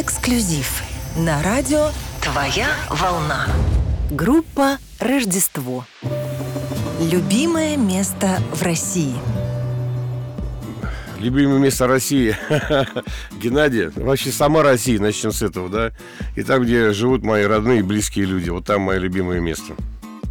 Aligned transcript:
Эксклюзив 0.00 0.84
на 1.16 1.42
радио 1.42 1.88
«Твоя 2.22 2.68
волна». 2.88 3.48
Группа 4.12 4.78
«Рождество». 5.00 5.86
Любимое 7.00 7.76
место 7.76 8.40
в 8.52 8.62
России. 8.62 9.16
Любимое 11.18 11.58
место 11.58 11.88
России. 11.88 12.36
Геннадий, 13.42 13.88
вообще 13.96 14.30
сама 14.30 14.62
Россия, 14.62 15.00
начнем 15.00 15.32
с 15.32 15.42
этого, 15.42 15.68
да? 15.68 15.90
И 16.36 16.44
там, 16.44 16.62
где 16.62 16.92
живут 16.92 17.24
мои 17.24 17.42
родные 17.42 17.80
и 17.80 17.82
близкие 17.82 18.26
люди, 18.26 18.50
вот 18.50 18.66
там 18.66 18.82
мое 18.82 18.98
любимое 18.98 19.40
место. 19.40 19.74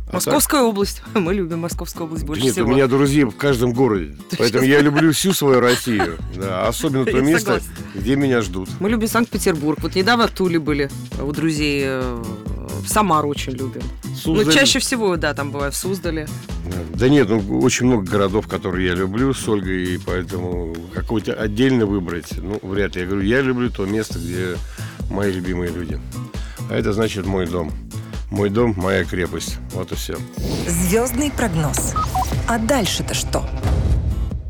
А 0.10 0.14
Московская 0.16 0.62
область. 0.62 1.02
Мы 1.14 1.34
любим 1.34 1.60
Московскую 1.60 2.06
область 2.06 2.24
больше 2.26 2.44
Нет, 2.44 2.54
всего. 2.54 2.70
у 2.70 2.74
меня 2.74 2.88
друзей 2.88 3.24
в 3.26 3.32
каждом 3.36 3.74
городе. 3.74 4.16
Поэтому 4.38 4.64
я 4.64 4.80
люблю 4.82 5.12
всю 5.12 5.34
свою 5.34 5.60
Россию. 5.60 6.18
Да, 6.36 6.68
особенно 6.68 7.06
то 7.12 7.20
место, 7.22 7.60
согласна. 7.60 7.74
где 7.96 8.16
меня 8.16 8.42
ждут. 8.42 8.70
Мы 8.80 8.90
любим 8.90 9.08
Санкт-Петербург. 9.08 9.80
Вот 9.82 9.96
недавно 9.96 10.28
в 10.28 10.32
Туле 10.32 10.60
были 10.60 10.90
у 11.22 11.32
друзей. 11.32 11.84
э, 11.86 12.24
В 12.84 12.88
Самару 12.88 13.28
очень 13.30 13.54
любим. 13.54 13.82
Суздаль. 14.16 14.46
Ну, 14.46 14.52
чаще 14.52 14.80
всего, 14.80 15.16
да, 15.18 15.34
там 15.34 15.52
бывает 15.52 15.74
в 15.74 15.78
Суздале. 15.78 16.28
Да. 16.66 16.78
Да 16.96 17.10
нет, 17.10 17.28
ну, 17.30 17.60
очень 17.60 17.86
много 17.86 18.10
городов, 18.10 18.48
которые 18.48 18.88
я 18.88 18.96
люблю 18.96 19.34
с 19.34 19.48
Ольгой, 19.48 19.96
и 19.96 19.98
поэтому 19.98 20.76
какой-то 20.94 21.34
отдельно 21.34 21.86
выбрать, 21.86 22.32
ну, 22.38 22.60
вряд 22.64 22.96
ли. 22.96 23.02
Я 23.02 23.08
говорю, 23.08 23.24
я 23.24 23.42
люблю 23.42 23.70
то 23.70 23.86
место, 23.86 24.18
где 24.20 24.56
мои 25.10 25.32
любимые 25.32 25.72
люди. 25.72 26.00
А 26.70 26.76
это 26.76 26.94
значит 26.94 27.26
мой 27.26 27.46
дом. 27.46 27.72
Мой 28.30 28.50
дом, 28.50 28.74
моя 28.78 29.04
крепость. 29.06 29.58
Вот 29.72 29.92
и 29.92 29.96
все. 29.96 30.18
Звездный 30.68 31.32
прогноз. 31.32 31.94
А 32.48 32.60
дальше-то 32.60 33.14
что? 33.14 33.46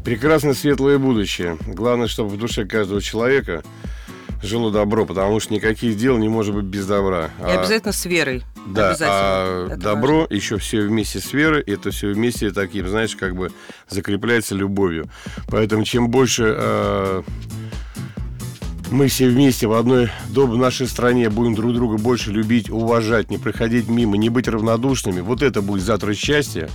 Прекрасное 0.04 0.54
светлое 0.54 0.98
будущее. 0.98 1.58
Главное, 1.68 2.08
чтобы 2.08 2.30
в 2.30 2.38
душе 2.38 2.66
каждого 2.66 3.02
человека 3.02 3.64
жило 4.42 4.72
добро, 4.72 5.06
потому 5.06 5.40
что 5.40 5.54
никаких 5.54 5.98
дел 5.98 6.18
не 6.18 6.30
может 6.30 6.56
быть 6.56 6.66
без 6.66 6.86
добра. 6.88 7.30
И 7.46 7.52
обязательно 7.52 7.92
с 7.92 8.06
верой. 8.06 8.44
Да, 8.68 8.90
Обязательно. 8.90 9.10
а 9.12 9.68
Это 9.68 9.78
добро 9.78 10.28
еще 10.30 10.58
все 10.58 10.82
вместе 10.82 11.20
с 11.20 11.32
верой, 11.34 11.62
это 11.62 11.92
все 11.92 12.12
вместе 12.14 12.52
таким, 12.52 12.88
знаешь, 12.88 13.16
как 13.16 13.36
бы 13.36 13.52
закрепляется 13.90 14.56
любовью. 14.56 15.10
Поэтому 15.48 15.84
чем 15.84 16.10
больше 16.10 16.54
э, 16.58 17.24
мы 18.92 19.08
все 19.08 19.28
вместе 19.28 19.68
в 19.68 19.74
одной 19.74 20.10
дом 20.30 20.52
в 20.52 20.58
нашей 20.58 20.88
стране 20.88 21.30
будем 21.30 21.56
друг 21.56 21.74
друга 21.74 21.98
больше 21.98 22.32
любить, 22.32 22.70
уважать, 22.70 23.30
не 23.30 23.38
проходить 23.38 23.88
мимо, 23.88 24.18
не 24.18 24.30
быть 24.30 24.48
равнодушными, 24.48 25.20
вот 25.22 25.42
это 25.42 25.62
будет 25.62 25.84
завтра 25.84 26.14
счастье, 26.14 26.70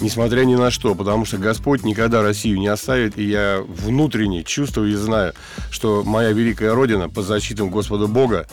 несмотря 0.00 0.44
ни 0.44 0.54
на 0.54 0.70
что, 0.70 0.94
потому 0.94 1.24
что 1.24 1.38
Господь 1.38 1.84
никогда 1.84 2.22
Россию 2.22 2.58
не 2.58 2.68
оставит, 2.68 3.18
и 3.18 3.24
я 3.24 3.62
внутренне 3.66 4.44
чувствую 4.44 4.92
и 4.92 4.94
знаю, 4.94 5.34
что 5.70 6.02
моя 6.04 6.32
великая 6.32 6.74
Родина 6.74 7.08
под 7.08 7.26
защитом 7.26 7.70
Господа 7.70 8.06
Бога 8.06 8.46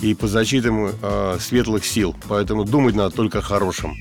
и 0.00 0.14
под 0.14 0.30
защитом 0.30 0.90
э, 1.00 1.38
светлых 1.40 1.84
сил, 1.84 2.14
поэтому 2.28 2.64
думать 2.64 2.94
надо 2.94 3.14
только 3.14 3.38
о 3.38 3.42
хорошем. 3.42 3.94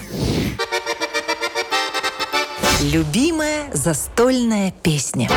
Любимая 2.81 3.71
застольная 3.73 4.73
песня. 4.83 5.29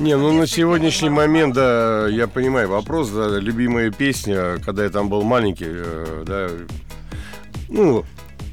Не, 0.00 0.16
ну 0.16 0.32
на 0.32 0.46
сегодняшний 0.48 1.08
момент, 1.08 1.54
да, 1.54 2.08
я 2.08 2.26
понимаю 2.26 2.68
вопрос, 2.68 3.10
да, 3.10 3.38
любимая 3.38 3.92
песня, 3.92 4.58
когда 4.64 4.82
я 4.82 4.90
там 4.90 5.08
был 5.08 5.22
маленький, 5.22 5.68
э, 5.68 6.24
да, 6.26 6.48
ну, 7.68 8.04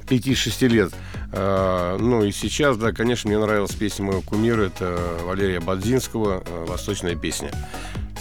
5-6 0.07 0.67
лет. 0.67 0.93
А, 1.33 1.97
ну 1.97 2.23
и 2.23 2.31
сейчас, 2.31 2.77
да, 2.77 2.91
конечно, 2.91 3.29
мне 3.29 3.39
нравилась 3.39 3.73
песня 3.73 4.05
моего 4.05 4.21
кумира, 4.21 4.63
это 4.63 4.99
Валерия 5.23 5.59
Бадзинского 5.59 6.43
э, 6.45 6.65
«Восточная 6.67 7.15
песня». 7.15 7.49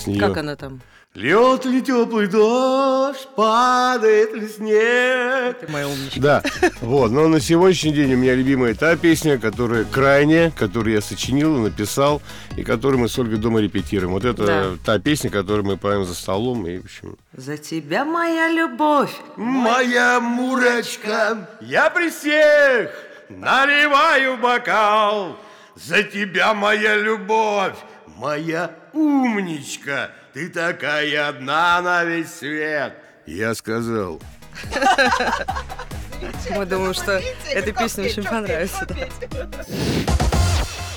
С 0.00 0.06
неё- 0.06 0.20
Как 0.26 0.36
она 0.38 0.56
там? 0.56 0.80
Льет 1.14 1.64
ли 1.64 1.82
теплый 1.82 2.28
дождь, 2.28 3.26
падает 3.34 4.32
ли 4.32 4.46
снег, 4.46 5.58
Ты 5.58 5.66
моя 5.72 5.88
умничка. 5.88 6.20
да, 6.20 6.42
вот, 6.80 7.10
но 7.10 7.26
на 7.26 7.40
сегодняшний 7.40 7.92
день 7.92 8.14
у 8.14 8.16
меня 8.16 8.36
любимая 8.36 8.76
та 8.76 8.94
песня, 8.96 9.36
которая 9.36 9.84
крайняя, 9.84 10.52
которую 10.52 10.94
я 10.94 11.00
сочинил 11.00 11.56
и 11.56 11.60
написал, 11.68 12.22
и 12.56 12.62
которую 12.62 13.00
мы 13.00 13.08
с 13.08 13.18
Ольгой 13.18 13.38
дома 13.38 13.60
репетируем. 13.60 14.12
Вот 14.12 14.24
это 14.24 14.46
Да. 14.46 14.66
та 14.84 14.98
песня, 15.00 15.30
которую 15.30 15.64
мы 15.66 15.76
поем 15.76 16.04
за 16.04 16.14
столом, 16.14 16.64
и, 16.68 16.78
в 16.78 16.84
общем... 16.84 17.16
За 17.36 17.56
тебя 17.56 18.04
моя 18.04 18.48
любовь. 18.48 19.10
Моя 19.36 20.20
Мурочка, 20.20 21.48
я 21.60 21.90
при 21.90 22.10
всех 22.10 22.92
наливаю 23.28 24.36
бокал, 24.36 25.36
за 25.74 26.04
тебя 26.04 26.54
моя 26.54 26.96
любовь, 26.96 27.74
моя 28.16 28.70
умничка, 28.92 30.10
ты 30.32 30.48
такая 30.48 31.28
одна 31.28 31.80
на 31.82 32.04
весь 32.04 32.32
свет. 32.32 32.94
Я 33.26 33.54
сказал... 33.54 34.20
Мы 36.54 36.66
думаем, 36.66 36.92
что 36.92 37.22
эта 37.50 37.72
песня 37.72 38.04
очень 38.04 38.24
понравится. 38.24 38.86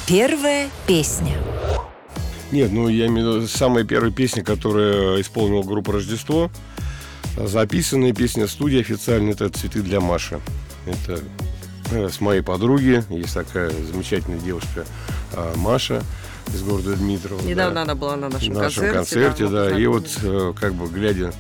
Первая 0.06 0.70
песня. 0.86 1.38
Нет, 2.52 2.72
ну 2.72 2.88
я 2.90 3.08
имею 3.08 3.32
в 3.32 3.36
виду 3.38 3.48
самая 3.48 3.84
первая 3.84 4.12
песня, 4.12 4.44
которая 4.44 5.22
исполнила 5.22 5.64
группа 5.64 5.94
Рождество. 5.94 6.52
Записанная 7.38 8.14
песня 8.14 8.48
студии 8.48 8.80
официально 8.80 9.32
это 9.32 9.50
цветы 9.50 9.82
для 9.82 10.00
Маши. 10.02 10.40
Это 10.86 11.20
э, 11.92 12.10
с 12.10 12.22
моей 12.22 12.42
подруги. 12.42 13.04
Есть 13.10 13.34
такая 13.34 13.70
замечательная 13.70 14.40
девушка 14.40 14.86
а, 15.34 15.56
Маша 15.56 16.04
из 16.54 16.64
города 16.64 16.96
Дмитрова. 16.96 17.42
Недавно 17.42 17.76
да, 17.76 17.82
она 17.84 17.96
была 17.96 18.16
на 18.16 18.30
нашем 18.30 18.54
нашем 18.54 18.92
концерте. 18.92 19.46
концерте, 19.46 19.48
да. 19.48 19.72
мы 19.72 19.82
И 19.82 19.86
вот 19.88 20.08
э, 20.24 20.54
как 20.60 20.74
бы 20.74 20.88
глядя 20.88 21.34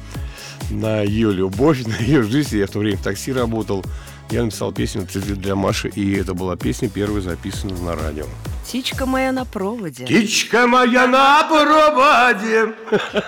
на 0.69 1.01
ее 1.01 1.31
любовь, 1.31 1.83
на 1.85 1.95
ее 1.97 2.23
жизнь, 2.23 2.57
я 2.57 2.67
в 2.67 2.71
то 2.71 2.79
время 2.79 2.97
в 2.97 3.03
такси 3.03 3.33
работал. 3.33 3.83
Я 4.29 4.43
написал 4.43 4.71
песню 4.71 5.05
«Цветы 5.05 5.35
для 5.35 5.55
Маши», 5.55 5.89
и 5.89 6.15
это 6.15 6.33
была 6.33 6.55
песня 6.55 6.89
первая 6.89 7.21
записана 7.21 7.77
на 7.77 7.95
радио. 7.95 8.25
Птичка 8.63 9.05
моя 9.05 9.31
на 9.31 9.45
проводе. 9.45 10.05
Птичка 10.05 10.65
моя 10.65 11.05
на 11.05 11.43
проводе. 11.43 12.73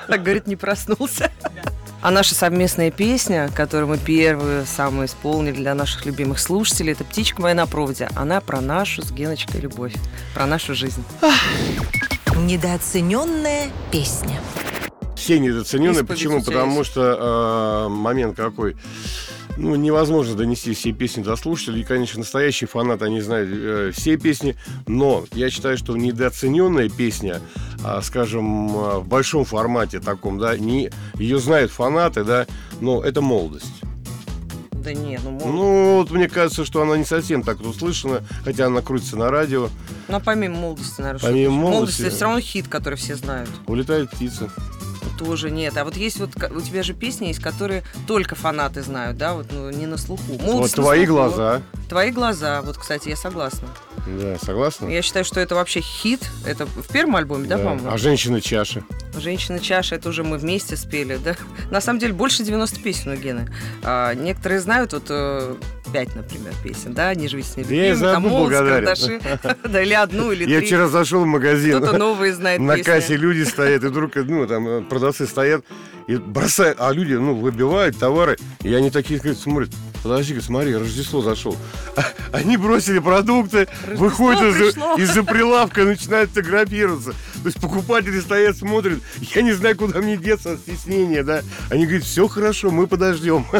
Так, 0.07 0.23
говорит, 0.23 0.47
не 0.47 0.55
проснулся. 0.55 1.31
А 2.05 2.11
наша 2.11 2.35
совместная 2.35 2.91
песня, 2.91 3.49
которую 3.55 3.87
мы 3.87 3.97
первую 3.97 4.67
самую 4.67 5.07
исполнили 5.07 5.55
для 5.55 5.73
наших 5.73 6.05
любимых 6.05 6.37
слушателей, 6.37 6.93
это 6.93 7.03
«Птичка 7.03 7.41
моя 7.41 7.55
на 7.55 7.65
проводе». 7.65 8.07
Она 8.15 8.41
про 8.41 8.61
нашу 8.61 9.01
с 9.01 9.11
Геночкой 9.11 9.61
любовь, 9.61 9.95
про 10.35 10.45
нашу 10.45 10.75
жизнь. 10.75 11.03
Недооцененная 12.37 13.69
песня. 13.91 14.39
Все 15.15 15.39
недооцененные. 15.39 16.01
Исповедь 16.03 16.07
Почему? 16.07 16.43
Потому 16.43 16.83
что 16.83 17.87
э, 17.87 17.89
момент 17.89 18.37
какой. 18.37 18.77
Ну, 19.57 19.75
невозможно 19.75 20.35
донести 20.35 20.73
все 20.73 20.91
песни 20.91 21.23
до 21.23 21.35
слушателей. 21.37 21.81
И, 21.81 21.83
конечно, 21.85 22.19
настоящие 22.19 22.67
фанаты, 22.67 23.05
они 23.05 23.21
знают 23.21 23.49
э, 23.51 23.91
все 23.95 24.17
песни. 24.17 24.55
Но 24.85 25.25
я 25.33 25.49
считаю, 25.49 25.77
что 25.77 25.95
недооцененная 25.95 26.89
песня, 26.89 27.39
а, 27.83 28.01
скажем, 28.01 28.45
а, 28.77 28.99
в 28.99 29.07
большом 29.07 29.45
формате 29.45 29.99
таком, 30.01 30.39
да, 30.39 30.57
не, 30.57 30.91
ее 31.17 31.39
знают 31.39 31.71
фанаты, 31.71 32.23
да, 32.25 32.47
но 32.81 33.01
это 33.01 33.21
молодость. 33.21 33.71
Да 34.73 34.93
не, 34.93 35.17
ну, 35.23 35.31
мол- 35.31 35.47
Ну, 35.47 35.95
вот 35.99 36.11
мне 36.11 36.27
кажется, 36.29 36.63
что 36.65 36.81
она 36.81 36.95
не 36.97 37.05
совсем 37.05 37.41
так 37.41 37.59
услышана, 37.61 38.21
хотя 38.43 38.67
она 38.67 38.81
крутится 38.81 39.15
на 39.17 39.31
радио. 39.31 39.69
ну, 40.09 40.17
а 40.17 40.19
помимо 40.19 40.57
молодости, 40.57 41.01
наверное, 41.01 41.21
Помимо 41.21 41.55
молодости- 41.55 42.01
это 42.01 42.11
все 42.15 42.25
равно 42.25 42.39
хит, 42.41 42.67
который 42.67 42.95
все 42.95 43.15
знают. 43.15 43.49
Улетает 43.67 44.11
птица. 44.11 44.49
Тоже 45.17 45.49
нет. 45.51 45.77
А 45.77 45.83
вот 45.85 45.95
есть 45.95 46.19
вот, 46.19 46.31
у 46.51 46.61
тебя 46.61 46.83
же 46.83 46.93
песни 46.93 47.27
есть, 47.27 47.39
которые 47.41 47.83
только 48.07 48.35
фанаты 48.35 48.81
знают, 48.81 49.17
да, 49.17 49.33
вот 49.33 49.47
ну, 49.51 49.69
не 49.69 49.85
на 49.85 49.97
слуху. 49.97 50.23
Вот 50.27 50.41
Молодость 50.41 50.77
на 50.77 50.83
твои 50.83 51.05
слуху. 51.05 51.21
глаза. 51.21 51.61
Твои 51.89 52.11
глаза, 52.11 52.61
вот, 52.61 52.77
кстати, 52.77 53.09
я 53.09 53.15
согласна. 53.15 53.67
Да, 54.07 54.37
согласна? 54.39 54.87
Я 54.87 55.01
считаю, 55.01 55.25
что 55.25 55.39
это 55.39 55.55
вообще 55.55 55.81
хит. 55.81 56.19
Это 56.45 56.65
в 56.65 56.87
первом 56.91 57.15
альбоме, 57.15 57.47
да, 57.47 57.57
Да. 57.57 57.63
по-моему? 57.63 57.89
А 57.89 57.97
женщина 57.97 58.39
чаша. 58.41 58.83
Женщина 59.17 59.59
чаша, 59.59 59.95
это 59.95 60.09
уже 60.09 60.23
мы 60.23 60.37
вместе 60.37 60.75
спели, 60.77 61.17
да? 61.23 61.35
На 61.71 61.81
самом 61.81 61.99
деле 61.99 62.13
больше 62.13 62.43
90 62.43 62.81
песен 62.81 63.11
у 63.11 63.15
Гены. 63.15 63.49
А, 63.83 64.13
некоторые 64.13 64.59
знают 64.59 64.93
вот 64.93 65.05
э, 65.09 65.55
пять, 65.95 66.13
например, 66.13 66.53
песен, 66.61 66.93
да? 66.93 67.15
Не 67.15 67.29
живите 67.29 67.47
с 67.49 67.55
ней. 67.55 67.65
Я 67.69 67.91
и 67.91 67.93
за 67.93 68.17
одну 68.17 68.29
благодарен. 68.29 69.21
Да, 69.69 69.81
или 69.81 69.93
одну, 69.93 70.31
или 70.33 70.45
Я 70.49 70.59
вчера 70.59 70.87
зашел 70.89 71.23
в 71.23 71.25
магазин. 71.25 71.77
Кто-то 71.77 71.97
новые 71.97 72.33
знает 72.33 72.59
На 72.59 72.77
кассе 72.79 73.15
люди 73.15 73.43
стоят, 73.43 73.81
и 73.83 73.87
вдруг, 73.87 74.13
ну, 74.15 74.45
там 74.45 74.67
э, 74.67 74.81
продавцы 74.81 75.25
стоят 75.25 75.63
и 76.07 76.17
бросают, 76.17 76.77
а 76.81 76.91
люди, 76.91 77.13
ну, 77.13 77.33
выбивают 77.35 77.97
товары, 77.97 78.37
и 78.61 78.73
они 78.73 78.91
такие, 78.91 79.19
говорят, 79.21 79.39
смотрят, 79.39 79.69
подожди, 80.03 80.39
смотри, 80.41 80.75
Рождество 80.75 81.21
зашел. 81.21 81.55
Они 82.33 82.57
бросили 82.57 82.99
продукты, 82.99 83.67
Рождество 83.87 84.05
выходят 84.05 84.77
из-за, 84.97 85.23
прилавка, 85.23 85.85
начинают 85.85 86.29
фотографироваться. 86.31 87.13
То 87.45 87.49
есть 87.49 87.61
покупатели 87.61 88.19
стоят, 88.21 88.57
смотрят, 88.57 88.97
я 89.35 89.43
не 89.43 89.51
знаю, 89.51 89.77
куда 89.77 90.01
мне 90.01 90.17
деться 90.17 90.53
от 90.53 90.61
стеснения, 90.61 91.21
да. 91.21 91.43
Они 91.69 91.85
говорят, 91.85 92.03
все 92.03 92.27
хорошо, 92.27 92.71
мы 92.71 92.87
подождем. 92.87 93.45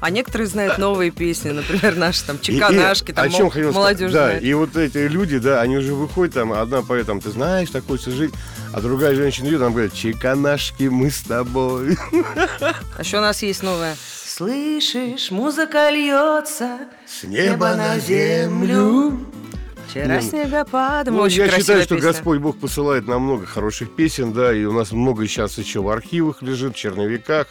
А 0.00 0.10
некоторые 0.10 0.46
знают 0.46 0.78
новые 0.78 1.10
песни, 1.10 1.50
например, 1.50 1.96
наши 1.96 2.24
там 2.24 2.38
чеканашки, 2.40 3.12
там 3.12 3.24
о 3.24 3.28
чем 3.28 3.50
молодежь 3.72 4.10
сказать? 4.10 4.40
Да, 4.40 4.46
и 4.46 4.52
вот 4.54 4.76
эти 4.76 4.98
люди, 4.98 5.38
да, 5.38 5.60
они 5.60 5.78
уже 5.78 5.94
выходят, 5.94 6.34
там, 6.34 6.52
одна 6.52 6.82
поет, 6.82 7.06
там, 7.06 7.20
ты 7.20 7.30
знаешь, 7.30 7.70
так 7.70 7.86
хочется 7.86 8.12
жить, 8.12 8.32
а 8.72 8.80
другая 8.80 9.16
женщина 9.16 9.48
идет, 9.48 9.60
там 9.60 9.72
говорит, 9.72 9.94
чеканашки, 9.94 10.84
мы 10.84 11.10
с 11.10 11.22
тобой. 11.22 11.96
А 12.60 13.00
еще 13.00 13.18
у 13.18 13.20
нас 13.20 13.42
есть 13.42 13.64
новая. 13.64 13.96
Слышишь, 14.24 15.32
музыка 15.32 15.90
льется 15.90 16.78
С 17.06 17.24
неба 17.24 17.74
на 17.74 17.98
землю. 17.98 19.18
Вчера 19.92 20.14
ну, 20.14 20.22
снегопадом. 20.22 21.16
Ну, 21.16 21.20
Очень 21.20 21.42
я 21.42 21.50
считаю, 21.50 21.82
что 21.82 21.96
песня. 21.96 22.08
Господь 22.08 22.38
Бог 22.38 22.56
посылает 22.58 23.06
нам 23.06 23.24
много 23.24 23.44
хороших 23.44 23.94
песен, 23.94 24.32
да, 24.32 24.50
и 24.50 24.64
у 24.64 24.72
нас 24.72 24.90
много 24.92 25.26
сейчас 25.28 25.58
еще 25.58 25.82
в 25.82 25.90
архивах 25.90 26.40
лежит, 26.40 26.74
в 26.74 26.78
черновиках. 26.78 27.48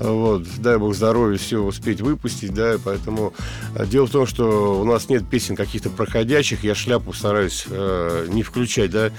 Вот, 0.00 0.44
дай 0.56 0.78
Бог 0.78 0.94
здоровья, 0.94 1.36
все 1.36 1.58
успеть 1.62 2.00
выпустить, 2.00 2.54
да, 2.54 2.76
и 2.76 2.78
поэтому 2.78 3.34
э, 3.74 3.84
дело 3.84 4.06
в 4.06 4.10
том, 4.10 4.26
что 4.26 4.80
у 4.80 4.84
нас 4.84 5.10
нет 5.10 5.28
песен 5.28 5.56
каких-то 5.56 5.90
проходящих, 5.90 6.64
я 6.64 6.74
шляпу 6.74 7.12
стараюсь 7.12 7.66
э, 7.68 8.28
не 8.30 8.42
включать, 8.42 8.90
да, 8.90 9.10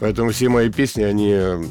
поэтому 0.00 0.30
все 0.30 0.48
мои 0.48 0.70
песни, 0.70 1.02
они 1.02 1.32
э, 1.34 1.62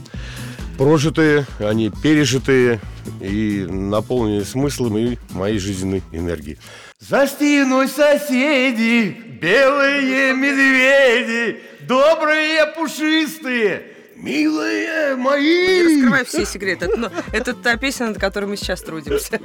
прожитые, 0.78 1.48
они 1.58 1.90
пережитые 1.90 2.80
и 3.22 3.66
наполнены 3.68 4.46
смыслом 4.46 5.00
и 5.00 5.18
моей 5.32 5.58
жизненной 5.58 6.04
энергией. 6.12 6.60
За 7.00 7.28
стеной 7.28 7.88
соседи, 7.88 9.16
белые 9.40 10.34
медведи, 10.34 11.62
добрые 11.82 12.66
пушистые, 12.76 13.84
милые 14.16 15.16
Не 15.16 15.22
мои. 15.22 15.84
раскрывай 15.84 16.26
все 16.26 16.44
секреты. 16.44 16.86
Это, 16.86 16.98
ну, 16.98 17.10
это 17.32 17.54
та 17.54 17.78
песня, 17.78 18.08
над 18.08 18.18
которой 18.20 18.46
мы 18.46 18.58
сейчас 18.58 18.82
трудимся. 18.82 19.40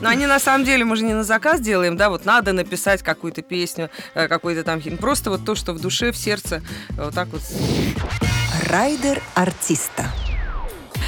Но 0.00 0.08
они 0.08 0.26
на 0.26 0.40
самом 0.40 0.64
деле, 0.64 0.84
мы 0.84 0.96
же 0.96 1.04
не 1.04 1.14
на 1.14 1.22
заказ 1.22 1.60
делаем, 1.60 1.96
да, 1.96 2.10
вот 2.10 2.24
надо 2.24 2.52
написать 2.52 3.04
какую-то 3.04 3.42
песню, 3.42 3.88
э, 4.14 4.26
какой-то 4.26 4.64
там 4.64 4.80
хит. 4.80 4.98
Просто 4.98 5.30
вот 5.30 5.44
то, 5.44 5.54
что 5.54 5.74
в 5.74 5.80
душе, 5.80 6.10
в 6.10 6.16
сердце, 6.16 6.60
вот 6.90 7.14
так 7.14 7.28
вот. 7.28 7.40
Райдер 8.68 9.22
артиста. 9.34 10.06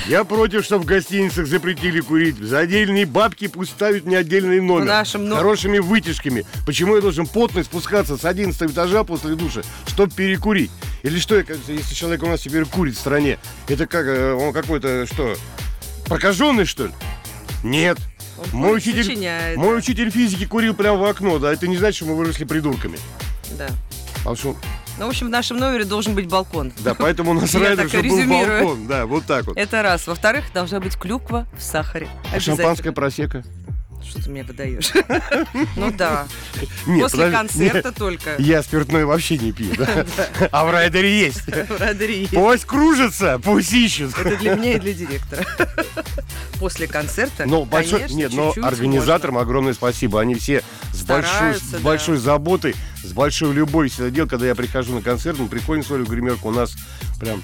Я 0.09 0.23
против, 0.23 0.65
чтобы 0.65 0.85
в 0.85 0.87
гостиницах 0.87 1.49
запретили 1.49 1.99
курить. 2.01 2.39
За 2.39 2.61
отдельные 2.61 3.07
бабки 3.07 3.49
пусть 3.49 3.73
ставят 3.73 4.05
мне 4.05 4.19
отдельный 4.19 4.61
номер. 4.61 4.83
В 4.85 4.87
нашем 4.87 5.29
но- 5.29 5.37
Хорошими 5.37 5.79
вытяжками. 5.79 6.45
Почему 6.65 6.95
я 6.95 7.03
должен 7.03 7.27
потный 7.27 7.65
спускаться 7.65 8.17
с 8.17 8.25
11 8.25 8.71
этажа 8.71 9.03
после 9.03 9.35
душа, 9.35 9.63
чтобы 9.89 10.13
перекурить? 10.15 10.71
Или 11.03 11.19
что, 11.19 11.37
если 11.37 11.95
человек 11.95 12.23
у 12.23 12.27
нас 12.27 12.41
теперь 12.41 12.65
курит 12.67 12.95
в 12.95 13.01
стране, 13.01 13.39
это 13.69 13.87
как, 13.87 14.07
э, 14.07 14.33
он 14.33 14.53
какой-то, 14.53 15.07
что, 15.07 15.35
прокаженный, 16.07 16.67
что 16.67 16.87
ли? 16.87 16.93
Нет. 17.65 17.99
Он 18.39 18.61
Мой 18.61 18.77
учитель, 18.77 19.03
сочиняет, 19.05 19.57
мой 19.57 19.77
учитель 19.77 20.11
физики 20.11 20.47
курил 20.47 20.75
прямо 20.75 20.99
в 20.99 21.05
окно, 21.05 21.39
да, 21.39 21.53
это 21.53 21.67
не 21.67 21.79
значит, 21.79 21.97
что 21.97 22.05
мы 22.05 22.17
выросли 22.17 22.45
придурками. 22.45 22.99
Да. 23.59 23.69
Потому 24.19 24.37
что, 24.37 24.57
Ну, 24.99 25.07
в 25.07 25.09
общем, 25.11 25.27
в 25.27 25.31
нашем 25.31 25.59
номере 25.59 25.85
должен 25.85 26.15
быть 26.15 26.27
балкон. 26.27 26.73
да, 26.79 26.95
поэтому 26.95 27.33
у 27.33 27.35
нас 27.35 27.51
Я 27.55 27.61
райдер, 27.61 27.77
так 27.85 27.89
чтобы 27.89 28.09
был 28.09 28.19
резюмирую. 28.19 28.63
балкон, 28.65 28.87
да, 28.87 29.07
вот 29.07 29.27
так 29.27 29.47
вот. 29.47 29.57
Это 29.57 29.83
раз. 29.83 30.07
Во-вторых, 30.07 30.45
должна 30.55 30.81
быть 30.81 30.97
клюква 30.97 31.47
в 31.57 31.63
сахаре. 31.63 32.09
А 32.25 32.37
Обязательно. 32.37 32.57
шампанское 32.57 32.93
просека? 32.93 33.45
Что 34.09 34.23
ты 34.23 34.31
мне 34.31 34.45
выдаешь? 34.45 34.93
Ну 35.77 35.91
да. 35.91 36.27
Нет, 36.87 37.03
После 37.03 37.25
подожди, 37.27 37.37
концерта 37.37 37.93
только. 37.93 38.37
Я 38.39 38.63
спиртное 38.63 39.05
вообще 39.05 39.37
не 39.37 39.53
пью, 39.53 39.75
да? 39.77 40.07
А 40.53 40.65
в 40.65 40.71
райдере 40.71 41.19
есть. 41.19 41.43
В 41.47 41.81
Радере 41.81 42.21
есть. 42.21 42.33
Пусть 42.35 42.65
кружится, 42.67 43.41
пусть 43.43 43.73
ищут. 43.73 44.17
Это 44.17 44.37
для 44.37 44.55
меня 44.55 44.75
и 44.75 44.79
для 44.79 44.93
директора. 44.95 45.45
После 46.61 46.87
концерта, 46.87 47.45
Но 47.47 47.65
большой, 47.65 48.05
нет, 48.11 48.33
но 48.33 48.47
чуть-чуть 48.47 48.65
организаторам 48.65 49.39
огромное 49.39 49.75
спасибо. 49.75 50.21
Они 50.21 50.35
все 50.37 50.63
большой, 51.07 51.55
с 51.55 51.61
да. 51.73 51.79
большой 51.79 52.17
заботой, 52.19 52.75
с 53.03 53.13
большой 53.13 53.53
любовью 53.55 53.91
всегда 53.91 54.11
делают. 54.11 54.31
Когда 54.31 54.47
я 54.47 54.55
прихожу 54.55 54.95
на 54.95 55.03
концерт, 55.03 55.39
мы 55.39 55.49
приходим 55.49 55.85
с 55.85 55.91
Олей 55.91 56.05
гримерку, 56.07 56.49
у 56.49 56.53
нас 56.53 56.75
прям 57.21 57.43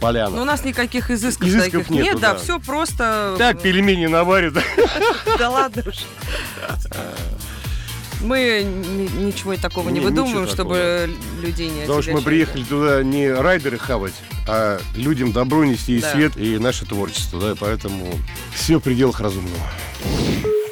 поляна. 0.00 0.30
Но 0.30 0.36
Ну, 0.36 0.42
у 0.42 0.44
нас 0.46 0.64
никаких 0.64 1.10
изысков, 1.10 1.46
Изысков 1.48 1.72
таких 1.72 1.90
нету, 1.90 2.04
нет, 2.04 2.20
да, 2.20 2.32
да. 2.34 2.38
все 2.38 2.58
просто... 2.58 3.34
Так, 3.38 3.60
пельмени 3.60 4.06
наварят. 4.06 4.54
Да 5.38 5.50
ладно 5.50 5.84
уж. 5.86 5.96
Мы 8.20 8.62
ни- 8.64 9.24
ничего 9.26 9.56
такого 9.56 9.88
не 9.88 9.98
Не, 9.98 10.04
выдумываем, 10.06 10.46
чтобы 10.46 11.10
людей 11.42 11.70
не 11.70 11.80
Потому 11.80 12.02
что 12.02 12.12
мы 12.12 12.22
приехали 12.22 12.62
туда 12.62 13.02
не 13.02 13.28
райдеры 13.32 13.78
хавать, 13.78 14.12
а 14.46 14.78
людям 14.94 15.32
добро 15.32 15.64
нести 15.64 15.98
и 15.98 16.00
Да. 16.00 16.12
свет, 16.12 16.36
и 16.36 16.58
наше 16.58 16.86
творчество. 16.86 17.40
Да, 17.40 17.54
поэтому 17.58 18.14
все 18.54 18.78
в 18.78 18.80
пределах 18.82 19.18
разумного. 19.20 19.66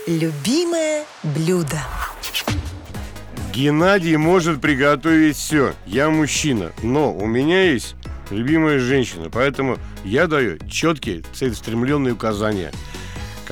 Любимое 0.07 1.05
блюдо. 1.25 1.81
Геннадий 3.53 4.17
может 4.17 4.61
приготовить 4.61 5.37
все. 5.37 5.75
Я 5.85 6.09
мужчина, 6.09 6.73
но 6.83 7.13
у 7.13 7.27
меня 7.27 7.63
есть 7.73 7.97
любимая 8.31 8.79
женщина, 8.79 9.29
поэтому 9.29 9.77
я 10.05 10.29
даю 10.29 10.59
четкие, 10.69 11.23
целеустремленные 11.35 12.15
указания. 12.15 12.71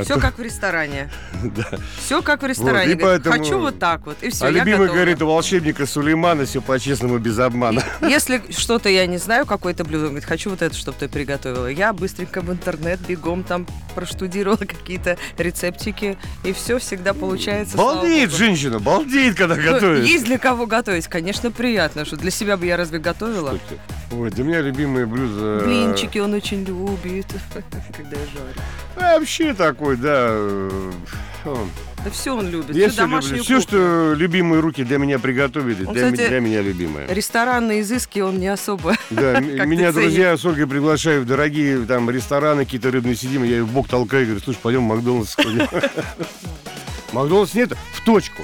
Все 0.01 0.21
как 0.21 0.39
в 0.39 0.43
ресторане. 0.43 1.11
Да. 1.57 1.79
Все 1.99 2.23
как 2.23 2.43
в 2.43 2.47
ресторане. 2.47 2.93
и 2.93 2.95
Говорит, 2.95 3.23
поэтому- 3.25 3.45
Хочу 3.45 3.59
вот 3.59 3.79
так 3.79 4.07
вот. 4.07 4.17
И 4.23 4.31
все, 4.31 4.47
а 4.47 4.51
любимый 4.51 4.79
готова. 4.87 4.95
говорит, 4.97 5.23
у 5.23 5.27
волшебника 5.27 5.87
Сулеймана 5.87 6.45
все 6.47 6.61
по-честному, 6.61 7.19
без 7.19 7.39
обмана. 7.39 7.83
Если 8.03 8.43
что-то 8.51 8.89
я 8.89 9.07
не 9.07 9.19
знаю, 9.19 9.47
какое-то 9.47 9.85
блюдо, 9.85 10.05
он 10.05 10.11
говорит, 10.11 10.29
хочу 10.29 10.51
вот 10.51 10.63
это, 10.63 10.75
чтобы 10.75 10.97
ты 10.99 11.09
приготовила. 11.09 11.67
Я 11.67 11.93
быстренько 11.93 12.41
в 12.41 12.51
интернет 12.51 13.01
бегом 13.07 13.45
там 13.45 13.67
проштудировала 13.95 14.57
какие-то 14.59 15.17
рецептики, 15.39 16.19
и 16.45 16.53
все 16.53 16.79
всегда 16.79 17.15
получается. 17.15 17.77
Балдеет 17.77 18.33
женщина, 18.33 18.79
балдеет, 18.79 19.37
когда 19.37 19.57
Ну, 19.57 19.63
готовит. 19.63 20.05
Есть 20.07 20.25
для 20.25 20.39
кого 20.39 20.67
готовить, 20.67 21.07
конечно, 21.09 21.51
приятно, 21.51 22.05
что 22.05 22.17
для 22.17 22.31
себя 22.31 22.57
бы 22.57 22.67
я 22.67 22.77
разве 22.77 22.99
готовила. 22.99 23.59
Ой, 24.11 24.31
для 24.31 24.45
меня 24.45 24.61
любимое 24.61 25.07
блюдо... 25.07 25.63
Блинчики 25.65 26.19
он 26.19 26.33
очень 26.35 26.65
любит, 26.65 27.27
когда 27.97 28.17
я 28.17 28.27
жарю. 28.27 28.61
Вообще 28.97 29.53
такой, 29.55 29.97
да. 29.97 30.35
Он. 31.45 31.71
Да 32.05 32.11
все 32.11 32.37
он 32.37 32.49
любит, 32.49 32.75
Я 32.75 32.89
все 32.89 33.07
люблю. 33.07 33.43
Все, 33.43 33.61
что 33.61 34.15
любимые 34.15 34.61
руки 34.61 34.85
для 34.85 34.99
меня 34.99 35.19
приготовили, 35.19 35.85
Он, 35.85 35.93
для, 35.93 36.11
кстати, 36.11 36.29
для 36.29 36.41
меня 36.41 36.63
любимое. 36.63 37.07
Ресторанные 37.09 37.81
изыски 37.81 38.21
он 38.21 38.39
не 38.39 38.49
особо. 38.49 38.95
Да, 39.11 39.41
меня 39.41 39.93
друзья 39.93 40.37
с 40.37 40.45
Ольгой 40.45 40.67
приглашают 40.67 41.25
в 41.25 41.29
дорогие 41.29 41.85
там 41.87 42.09
рестораны, 42.11 42.65
какие-то 42.65 42.91
рыбные 42.91 43.17
сидим, 43.17 43.43
я 43.43 43.57
ее 43.57 43.65
в 43.65 43.73
бок 43.73 43.89
толкаю 43.89 44.23
и 44.23 44.27
говорю, 44.27 44.41
слушай, 44.43 44.59
пойдем 44.63 44.81
в 44.81 44.89
Макдональдс. 44.89 45.37
Макдональдс 47.13 47.55
нет, 47.55 47.73
в 47.95 48.05
точку. 48.05 48.43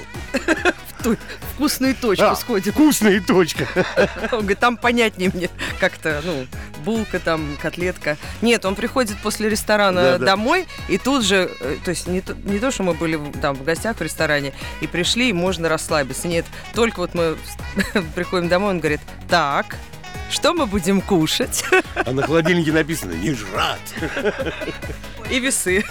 Вкусную 1.53 1.95
точку 1.95 2.25
А, 2.25 2.35
сходит. 2.35 2.73
Вкусная 2.73 3.21
точка. 3.21 3.67
Он 4.31 4.39
говорит, 4.39 4.59
там 4.59 4.77
понятнее 4.77 5.31
мне 5.33 5.49
как-то, 5.79 6.21
ну, 6.23 6.47
булка 6.83 7.19
там, 7.19 7.57
котлетка. 7.61 8.17
Нет, 8.41 8.65
он 8.65 8.75
приходит 8.75 9.17
после 9.17 9.49
ресторана 9.49 10.01
Да-да. 10.01 10.25
домой, 10.25 10.67
и 10.87 10.97
тут 10.97 11.23
же, 11.23 11.49
э, 11.59 11.77
то 11.83 11.91
есть 11.91 12.07
не 12.07 12.21
то, 12.21 12.33
не 12.43 12.59
то, 12.59 12.71
что 12.71 12.83
мы 12.83 12.93
были 12.93 13.19
там 13.41 13.55
в 13.55 13.63
гостях 13.63 13.97
в 13.97 14.01
ресторане, 14.01 14.53
и 14.81 14.87
пришли, 14.87 15.29
и 15.29 15.33
можно 15.33 15.69
расслабиться. 15.69 16.27
Нет, 16.27 16.45
только 16.73 16.99
вот 16.99 17.13
мы 17.13 17.37
приходим 18.15 18.47
домой, 18.49 18.71
он 18.71 18.79
говорит, 18.79 19.01
так, 19.29 19.75
что 20.31 20.53
мы 20.53 20.65
будем 20.65 21.01
кушать? 21.01 21.63
А 21.95 22.11
на 22.11 22.23
холодильнике 22.23 22.71
написано 22.71 23.13
«не 23.13 23.33
жрать». 23.33 23.93
И 25.29 25.39
весы. 25.39 25.83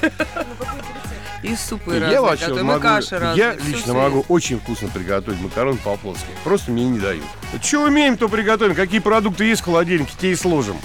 И 1.44 1.54
супы 1.56 1.94
Я 1.94 2.00
разные 2.00 2.20
вообще 2.22 2.46
готовим, 2.46 2.64
и 2.64 2.68
могу, 2.68 2.80
каши 2.80 3.18
разные. 3.18 3.36
я 3.36 3.52
лично 3.54 3.82
всё 3.82 3.94
могу 3.94 4.24
очень 4.28 4.58
вкусно 4.58 4.88
приготовить 4.88 5.40
макароны 5.40 5.78
по-плотски. 5.78 6.26
Просто 6.42 6.70
мне 6.70 6.88
не 6.88 6.98
дают. 6.98 7.24
Что 7.62 7.84
умеем, 7.84 8.16
то 8.16 8.28
приготовим. 8.28 8.74
Какие 8.74 9.00
продукты 9.00 9.44
есть 9.44 9.60
в 9.60 9.64
холодильнике, 9.64 10.12
те 10.18 10.32
и 10.32 10.36
сложим. 10.36 10.76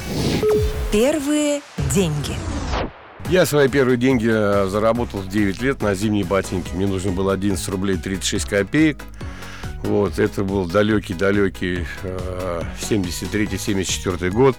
Первые 0.91 1.61
деньги. 1.93 2.35
Я 3.29 3.45
свои 3.45 3.67
первые 3.69 3.97
деньги 3.97 4.27
э, 4.29 4.67
заработал 4.69 5.21
в 5.21 5.27
9 5.29 5.61
лет 5.61 5.81
на 5.81 5.93
зимние 5.95 6.25
ботинки. 6.25 6.73
Мне 6.73 6.87
нужно 6.87 7.11
было 7.11 7.31
11 7.33 7.67
рублей 7.69 7.95
36 7.95 8.45
копеек. 8.45 8.97
Вот, 9.83 10.19
это 10.19 10.43
был 10.43 10.65
далекий-далекий 10.65 11.85
э, 12.03 12.61
73-74 12.81 14.29
год. 14.31 14.57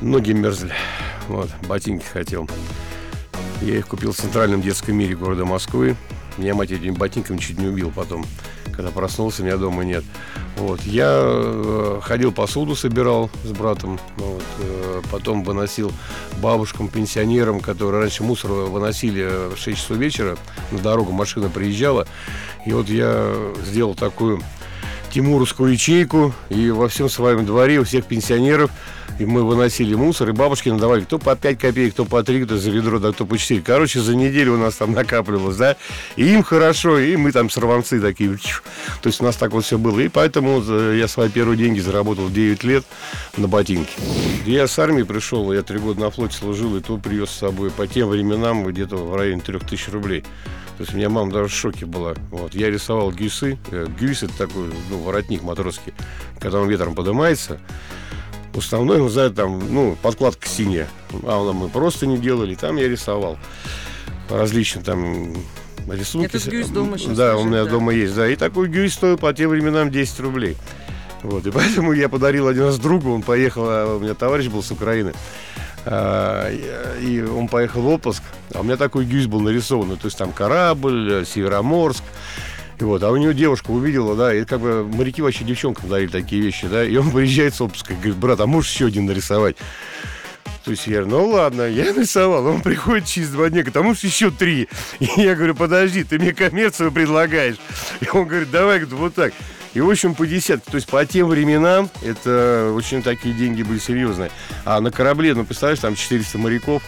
Ноги 0.00 0.32
мерзли. 0.32 0.72
Вот, 1.28 1.50
ботинки 1.68 2.06
хотел. 2.06 2.48
Я 3.62 3.78
их 3.78 3.86
купил 3.86 4.12
в 4.12 4.16
Центральном 4.16 4.60
детском 4.60 4.96
мире 4.96 5.14
города 5.14 5.44
Москвы. 5.44 5.94
Меня 6.36 6.52
мать 6.54 6.72
этими 6.72 6.90
ботинками 6.90 7.38
чуть 7.38 7.58
не 7.60 7.68
убил 7.68 7.92
потом. 7.94 8.26
Когда 8.72 8.90
проснулся, 8.90 9.44
меня 9.44 9.56
дома 9.56 9.84
нет. 9.84 10.02
Вот. 10.56 10.82
Я 10.82 11.20
э, 11.22 12.00
ходил 12.02 12.32
посуду, 12.32 12.74
собирал 12.74 13.30
с 13.44 13.50
братом. 13.50 14.00
Вот. 14.16 14.42
э, 14.58 15.02
потом 15.12 15.44
выносил 15.44 15.92
бабушкам, 16.38 16.88
пенсионерам, 16.88 17.60
которые 17.60 18.00
раньше 18.00 18.24
мусор 18.24 18.50
выносили 18.50 19.54
в 19.54 19.56
6 19.56 19.78
часов 19.78 19.96
вечера. 19.96 20.36
На 20.72 20.78
дорогу 20.78 21.12
машина 21.12 21.48
приезжала. 21.48 22.08
И 22.66 22.72
вот 22.72 22.88
я 22.88 23.32
сделал 23.64 23.94
такую 23.94 24.42
Тимуровскую 25.12 25.72
ячейку, 25.72 26.32
и 26.48 26.70
во 26.70 26.88
всем 26.88 27.08
своем 27.08 27.46
дворе 27.46 27.78
у 27.78 27.84
всех 27.84 28.06
пенсионеров 28.06 28.70
и 29.18 29.24
мы 29.24 29.42
выносили 29.44 29.94
мусор, 29.94 30.30
и 30.30 30.32
бабушки 30.32 30.68
надавали 30.68 31.02
кто 31.02 31.18
по 31.18 31.36
5 31.36 31.58
копеек, 31.58 31.92
кто 31.92 32.04
по 32.04 32.22
3, 32.22 32.44
кто 32.44 32.56
за 32.56 32.70
ведро, 32.70 32.98
да 32.98 33.12
кто 33.12 33.26
по 33.26 33.38
4. 33.38 33.62
Короче, 33.62 34.00
за 34.00 34.14
неделю 34.14 34.54
у 34.54 34.56
нас 34.56 34.76
там 34.76 34.92
накапливалось, 34.92 35.56
да, 35.56 35.76
и 36.16 36.32
им 36.32 36.42
хорошо, 36.42 36.98
и 36.98 37.16
мы 37.16 37.32
там 37.32 37.50
сорванцы 37.50 38.00
такие. 38.00 38.36
То 39.02 39.08
есть 39.08 39.20
у 39.20 39.24
нас 39.24 39.36
так 39.36 39.52
вот 39.52 39.64
все 39.64 39.78
было. 39.78 40.00
И 40.00 40.08
поэтому 40.08 40.62
э, 40.66 40.96
я 40.98 41.08
свои 41.08 41.28
первые 41.28 41.58
деньги 41.58 41.80
заработал 41.80 42.26
в 42.26 42.32
9 42.32 42.64
лет 42.64 42.84
на 43.36 43.48
ботинки. 43.48 43.92
Я 44.46 44.66
с 44.66 44.78
армии 44.78 45.02
пришел, 45.02 45.52
я 45.52 45.62
три 45.62 45.78
года 45.78 46.00
на 46.00 46.10
флоте 46.10 46.36
служил, 46.36 46.76
и 46.76 46.80
то 46.80 46.96
привез 46.96 47.30
с 47.30 47.38
собой 47.38 47.70
по 47.70 47.86
тем 47.86 48.08
временам 48.08 48.64
где-то 48.64 48.96
в 48.96 49.14
районе 49.14 49.40
3000 49.40 49.90
рублей. 49.90 50.24
То 50.78 50.84
есть 50.84 50.94
у 50.94 50.96
меня 50.96 51.10
мама 51.10 51.30
даже 51.30 51.48
в 51.48 51.54
шоке 51.54 51.86
была. 51.86 52.14
Вот. 52.30 52.54
Я 52.54 52.70
рисовал 52.70 53.12
гюйсы. 53.12 53.58
Э, 53.70 53.86
гюйс 53.98 54.22
это 54.22 54.36
такой 54.36 54.70
ну, 54.90 54.98
воротник 54.98 55.42
матросский. 55.42 55.92
Когда 56.40 56.60
он 56.60 56.68
ветром 56.68 56.94
поднимается, 56.94 57.60
Уставной, 58.54 58.98
ну, 58.98 59.08
за 59.08 59.30
там, 59.30 59.62
ну, 59.72 59.96
подкладка 60.02 60.46
синяя. 60.48 60.88
А 61.24 61.52
мы 61.52 61.68
просто 61.68 62.06
не 62.06 62.18
делали. 62.18 62.54
Там 62.54 62.76
я 62.76 62.88
рисовал 62.88 63.38
различные 64.28 64.84
там 64.84 65.34
рисунки. 65.88 66.26
Этот 66.26 66.46
гюйс 66.48 66.68
дома 66.68 66.98
сейчас 66.98 67.16
Да, 67.16 67.32
лежит, 67.32 67.46
у 67.46 67.48
меня 67.48 67.64
да. 67.64 67.70
дома 67.70 67.92
есть. 67.92 68.14
Да, 68.14 68.28
и 68.28 68.36
такой 68.36 68.68
гюйс 68.68 68.94
стоил 68.94 69.16
по 69.16 69.32
тем 69.32 69.50
временам 69.50 69.90
10 69.90 70.20
рублей. 70.20 70.56
Вот, 71.22 71.46
и 71.46 71.50
поэтому 71.50 71.92
я 71.92 72.08
подарил 72.08 72.48
один 72.48 72.64
раз 72.64 72.78
другу, 72.78 73.12
он 73.14 73.22
поехал, 73.22 73.62
а 73.66 73.96
у 73.96 74.00
меня 74.00 74.14
товарищ 74.14 74.48
был 74.48 74.60
с 74.60 74.72
Украины, 74.72 75.12
а, 75.84 76.50
и 77.00 77.22
он 77.22 77.46
поехал 77.46 77.82
в 77.82 77.88
отпуск, 77.88 78.24
а 78.52 78.60
у 78.60 78.64
меня 78.64 78.76
такой 78.76 79.04
гюйс 79.04 79.26
был 79.28 79.38
нарисован, 79.38 79.96
то 79.96 80.06
есть 80.06 80.18
там 80.18 80.32
корабль, 80.32 81.24
Североморск, 81.24 82.02
вот, 82.82 83.02
а 83.02 83.10
у 83.10 83.16
нее 83.16 83.34
девушка 83.34 83.70
увидела, 83.70 84.16
да, 84.16 84.34
и 84.34 84.44
как 84.44 84.60
бы 84.60 84.84
моряки 84.84 85.22
вообще 85.22 85.44
девчонкам 85.44 85.88
дарили 85.88 86.10
такие 86.10 86.42
вещи, 86.42 86.66
да, 86.66 86.84
и 86.84 86.96
он 86.96 87.10
приезжает 87.10 87.54
с 87.54 87.60
отпуска 87.60 87.92
и 87.92 87.96
говорит, 87.96 88.16
брат, 88.16 88.40
а 88.40 88.46
можешь 88.46 88.72
еще 88.72 88.86
один 88.86 89.06
нарисовать? 89.06 89.56
То 90.64 90.70
есть 90.70 90.86
я 90.86 91.02
говорю, 91.02 91.16
ну 91.16 91.28
ладно, 91.28 91.62
я 91.62 91.92
нарисовал. 91.92 92.46
Он 92.46 92.60
приходит 92.60 93.06
через 93.06 93.30
два 93.30 93.48
дня, 93.48 93.62
говорит, 93.62 93.76
а 93.76 93.82
может 93.82 94.04
еще 94.04 94.30
три? 94.30 94.68
И 95.00 95.08
я 95.16 95.34
говорю, 95.34 95.56
подожди, 95.56 96.04
ты 96.04 96.18
мне 96.18 96.32
коммерцию 96.32 96.92
предлагаешь. 96.92 97.56
И 98.00 98.08
он 98.08 98.26
говорит, 98.26 98.50
давай, 98.50 98.78
говорит, 98.78 98.92
вот 98.92 99.14
так. 99.14 99.32
И, 99.74 99.80
в 99.80 99.90
общем, 99.90 100.14
по 100.14 100.26
десятке. 100.26 100.70
То 100.70 100.76
есть 100.76 100.86
по 100.88 101.04
тем 101.04 101.28
временам 101.28 101.90
это 102.02 102.72
очень 102.76 103.02
такие 103.02 103.34
деньги 103.34 103.62
были 103.62 103.78
серьезные. 103.78 104.30
А 104.64 104.80
на 104.80 104.92
корабле, 104.92 105.34
ну, 105.34 105.44
представляешь, 105.44 105.80
там 105.80 105.96
400 105.96 106.38
моряков. 106.38 106.82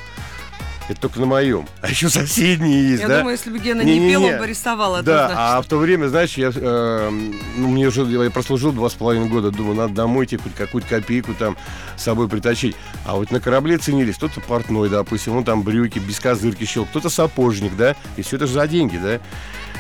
Это 0.88 1.00
только 1.00 1.18
на 1.18 1.26
моем. 1.26 1.66
А 1.80 1.88
еще 1.88 2.10
соседние 2.10 2.90
есть, 2.90 3.02
Я 3.02 3.08
да? 3.08 3.18
думаю, 3.18 3.36
если 3.36 3.50
бы 3.50 3.58
Гена 3.58 3.80
не, 3.80 3.94
Не-не-не. 3.94 4.10
пел, 4.10 4.24
он 4.24 4.38
бы 4.38 4.46
рисовал 4.46 5.02
Да, 5.02 5.32
а 5.34 5.62
в 5.62 5.66
то 5.66 5.78
время, 5.78 6.08
знаешь, 6.08 6.34
я, 6.34 6.52
э, 6.54 7.10
ну, 7.56 7.68
мне 7.68 7.88
уже, 7.88 8.02
я 8.02 8.30
прослужил 8.30 8.70
два 8.72 8.90
с 8.90 8.94
половиной 8.94 9.28
года, 9.28 9.50
думаю, 9.50 9.76
надо 9.76 9.94
домой 9.94 10.26
тебе 10.26 10.40
хоть 10.42 10.54
какую-то 10.54 10.88
копейку 10.88 11.32
там 11.34 11.56
с 11.96 12.02
собой 12.02 12.28
притащить. 12.28 12.76
А 13.06 13.14
вот 13.16 13.30
на 13.30 13.40
корабле 13.40 13.78
ценились, 13.78 14.16
кто-то 14.16 14.40
портной, 14.42 14.90
допустим, 14.90 15.36
он 15.36 15.44
там 15.44 15.62
брюки, 15.62 15.98
без 15.98 16.20
козырки 16.20 16.64
щел, 16.66 16.84
кто-то 16.84 17.08
сапожник, 17.08 17.74
да, 17.76 17.96
и 18.16 18.22
все 18.22 18.36
это 18.36 18.46
же 18.46 18.52
за 18.52 18.66
деньги, 18.66 18.98
да. 18.98 19.20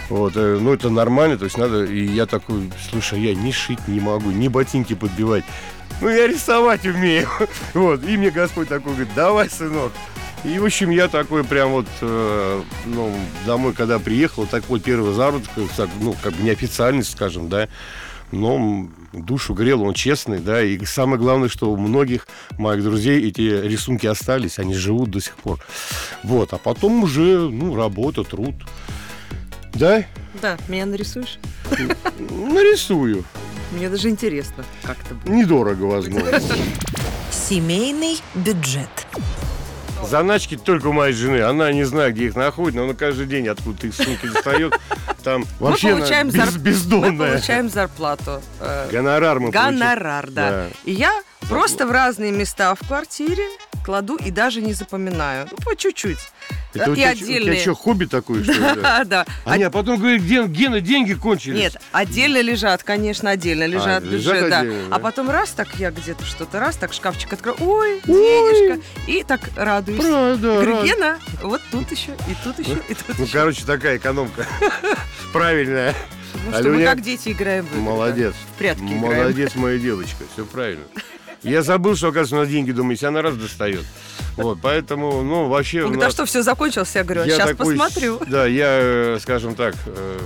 Вот, 0.08 0.32
э, 0.36 0.58
ну 0.58 0.72
это 0.72 0.88
нормально, 0.88 1.36
то 1.36 1.44
есть 1.44 1.58
надо, 1.58 1.84
и 1.84 2.02
я 2.02 2.24
такой, 2.24 2.70
слушай, 2.90 3.20
я 3.20 3.34
ни 3.34 3.50
шить 3.50 3.88
не 3.88 4.00
могу, 4.00 4.30
ни 4.30 4.48
ботинки 4.48 4.94
подбивать. 4.94 5.44
Ну, 6.00 6.08
я 6.08 6.26
рисовать 6.26 6.84
умею. 6.86 7.28
Вот, 7.74 8.02
и 8.04 8.16
мне 8.16 8.30
Господь 8.30 8.68
такой 8.68 8.92
говорит, 8.92 9.14
давай, 9.14 9.48
сынок. 9.50 9.92
И, 10.44 10.58
в 10.58 10.64
общем, 10.64 10.90
я 10.90 11.08
такой 11.08 11.42
прям 11.42 11.70
вот, 11.70 11.86
э, 12.02 12.62
ну, 12.84 13.14
домой, 13.46 13.72
когда 13.72 13.98
приехал, 13.98 14.46
такой 14.46 14.78
первый 14.78 15.14
заработок, 15.14 15.50
так, 15.74 15.88
ну, 16.00 16.14
как 16.22 16.34
бы 16.34 16.42
неофициальный, 16.42 17.02
скажем, 17.02 17.48
да, 17.48 17.68
но 18.30 18.88
душу 19.12 19.54
грел, 19.54 19.82
он 19.82 19.94
честный, 19.94 20.40
да, 20.40 20.62
и 20.62 20.84
самое 20.84 21.18
главное, 21.18 21.48
что 21.48 21.70
у 21.72 21.76
многих 21.76 22.26
моих 22.58 22.82
друзей 22.82 23.26
эти 23.26 23.40
рисунки 23.40 24.06
остались, 24.06 24.58
они 24.58 24.74
живут 24.74 25.10
до 25.10 25.20
сих 25.20 25.34
пор. 25.36 25.64
Вот, 26.22 26.52
а 26.52 26.58
потом 26.58 27.04
уже, 27.04 27.48
ну, 27.48 27.74
работа, 27.74 28.22
труд. 28.22 28.54
Да, 29.72 30.04
Да, 30.42 30.58
меня 30.68 30.84
нарисуешь? 30.86 31.38
нарисую. 32.18 33.24
Мне 33.72 33.88
даже 33.88 34.08
интересно, 34.10 34.64
как 34.82 34.98
это 35.04 35.14
будет. 35.14 35.34
Недорого, 35.34 35.84
возможно. 35.84 36.40
Семейный 37.32 38.20
бюджет. 38.34 38.90
Заначки 40.08 40.56
только 40.56 40.88
у 40.88 40.92
моей 40.92 41.12
жены. 41.14 41.40
Она 41.42 41.72
не 41.72 41.84
знает, 41.84 42.14
где 42.14 42.26
их 42.26 42.36
находит, 42.36 42.76
но 42.76 42.84
она 42.84 42.94
каждый 42.94 43.26
день 43.26 43.48
откуда 43.48 43.86
их 43.86 43.94
сумки 43.94 44.26
достает. 44.26 44.74
Там 45.22 45.44
вообще 45.58 45.88
она 45.90 45.98
получаем 45.98 46.28
без- 46.28 46.34
зар- 46.34 46.52
Мы 46.52 46.58
бездонная. 46.58 47.30
получаем 47.32 47.70
зарплату. 47.70 48.42
э, 48.60 48.88
Гонорар 48.92 49.40
мы 49.40 49.50
получаем. 49.50 49.78
Гонорар, 49.78 50.30
да. 50.30 50.50
Да. 50.50 50.66
И 50.84 50.92
я 50.92 51.10
просто 51.48 51.86
в 51.86 51.90
разные 51.90 52.32
места 52.32 52.74
в 52.74 52.86
квартире 52.86 53.44
кладу 53.84 54.16
и 54.16 54.30
даже 54.30 54.60
не 54.62 54.72
запоминаю. 54.72 55.46
Ну, 55.50 55.56
по 55.58 55.76
чуть-чуть. 55.76 56.18
Это 56.72 56.90
у 56.90 56.94
и 56.94 56.96
тебя, 56.96 57.14
чё- 57.14 57.22
у 57.24 57.26
тебя 57.26 57.36
отдельные. 57.36 57.60
что, 57.60 57.74
хобби 57.74 58.04
такое, 58.06 58.42
что 58.42 58.52
ли? 58.52 58.80
да? 59.04 59.26
А 59.44 59.56
не, 59.58 59.64
а 59.64 59.70
потом 59.70 59.98
говорит, 59.98 60.22
где, 60.22 60.44
Гена, 60.46 60.80
деньги 60.80 61.12
кончились. 61.14 61.58
Нет, 61.60 61.76
отдельно 61.92 62.40
лежат, 62.40 62.82
конечно, 62.82 63.30
отдельно 63.30 63.66
лежат, 63.66 64.02
А, 64.02 64.06
лежат 64.06 64.34
бюджет, 64.34 64.50
да. 64.50 64.64
А 64.90 64.98
потом 64.98 65.30
раз 65.30 65.50
так 65.50 65.68
я 65.76 65.90
где-то 65.90 66.24
что-то, 66.24 66.58
раз 66.58 66.76
так 66.76 66.92
шкафчик 66.92 67.32
открою, 67.32 67.56
ой, 67.60 68.00
денежка, 68.04 68.82
и 69.06 69.22
так 69.22 69.40
радуюсь. 69.56 70.00
Правда. 70.00 70.82
Гена, 70.84 71.18
вот 71.42 71.60
тут 71.70 71.90
еще, 71.92 72.12
и 72.28 72.34
тут 72.42 72.58
еще, 72.58 72.78
и 72.88 72.94
тут 72.94 73.18
Ну, 73.18 73.26
короче, 73.32 73.64
такая 73.64 73.98
экономка. 73.98 74.46
Правильная. 75.32 75.94
Ну, 76.46 76.52
что 76.52 76.62
мы 76.64 76.68
Алёня, 76.70 76.86
как 76.86 77.00
дети 77.00 77.28
играем 77.30 77.64
в 77.64 77.70
игры, 77.70 77.80
Молодец. 77.80 78.32
да, 78.32 78.52
В 78.54 78.58
прятки 78.58 78.82
играем. 78.82 79.00
Молодец, 79.00 79.54
моя 79.54 79.78
девочка. 79.78 80.24
Все 80.32 80.44
правильно. 80.44 80.82
Я 81.44 81.62
забыл, 81.62 81.94
что, 81.94 82.08
оказывается, 82.08 82.36
у 82.36 82.38
нас 82.40 82.48
деньги 82.48 82.72
дома, 82.72 82.92
если 82.92 83.06
она 83.06 83.22
раз 83.22 83.36
достает. 83.36 83.84
Вот, 84.36 84.58
поэтому, 84.62 85.22
ну, 85.22 85.48
вообще... 85.48 85.80
Он 85.80 85.84
у 85.84 85.88
говорит, 85.88 86.02
а 86.02 86.06
нас- 86.06 86.14
что, 86.14 86.24
все 86.24 86.42
закончилось? 86.42 86.90
Я 86.94 87.04
говорю, 87.04 87.24
Я 87.24 87.36
сейчас 87.36 87.50
такой, 87.50 87.76
посмотрю. 87.76 88.20
Да, 88.26 88.46
я, 88.46 88.66
э, 88.68 89.18
скажем 89.20 89.54
так, 89.54 89.74
э, 89.86 90.18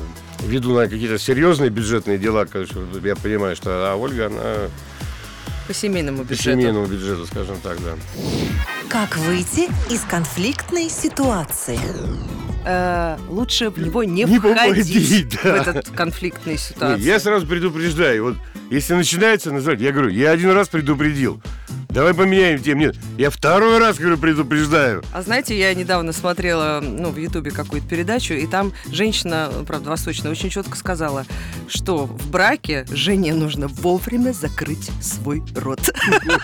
веду 0.47 0.75
на 0.75 0.89
какие-то 0.89 1.19
серьезные 1.19 1.71
бюджетные 1.71 2.19
дела, 2.19 2.47
конечно, 2.47 2.87
я 3.05 3.17
понимаю, 3.17 3.57
что 3.57 3.71
а 3.93 3.97
Ольга, 3.97 4.27
она 4.27 4.71
По 5.67 5.75
семейному 5.75 6.19
по 6.19 6.31
бюджету. 6.31 6.51
семейному 6.53 6.87
бюджету, 6.87 7.27
скажем 7.27 7.57
так, 7.63 7.77
да. 7.83 7.95
Как 8.89 9.17
выйти 9.19 9.69
из 9.93 10.01
конфликтной 10.03 10.89
ситуации? 10.89 11.79
Э, 12.65 13.17
лучше 13.29 13.71
в 13.71 13.79
него 13.79 14.05
не, 14.05 14.25
Не 14.25 14.38
входить 14.38 14.57
попади, 14.59 15.27
да. 15.43 15.53
в 15.65 15.69
этот 15.69 15.88
конфликтные 15.91 16.55
Не, 16.55 16.59
ситуации. 16.59 17.03
я 17.05 17.21
сразу 17.21 17.47
предупреждаю. 17.47 18.25
Вот 18.25 18.37
если 18.71 18.95
начинается 18.95 19.50
называть, 19.53 19.81
я 19.81 19.93
говорю, 19.93 20.11
я 20.11 20.31
один 20.31 20.50
раз 20.50 20.69
предупредил. 20.69 21.41
Давай 21.88 22.12
поменяем 22.12 22.62
тему. 22.62 22.83
Нет, 22.83 22.97
я 23.16 23.30
второй 23.30 23.78
раз, 23.78 23.97
говорю, 23.97 24.18
предупреждаю. 24.18 25.02
А 25.11 25.23
знаете, 25.23 25.59
я 25.59 25.73
недавно 25.73 26.12
смотрела 26.12 26.80
ну, 26.83 27.11
в 27.11 27.16
Ютубе 27.16 27.50
какую-то 27.50 27.88
передачу, 27.88 28.35
и 28.35 28.47
там 28.47 28.73
женщина, 28.92 29.50
правда, 29.66 29.90
восточная, 29.90 30.30
очень 30.30 30.50
четко 30.50 30.76
сказала, 30.76 31.25
что 31.66 32.04
в 32.04 32.30
браке 32.30 32.85
жене 32.90 33.33
нужно 33.33 33.68
вовремя 33.68 34.33
закрыть 34.33 34.90
свой 35.00 35.42
рот. 35.57 35.80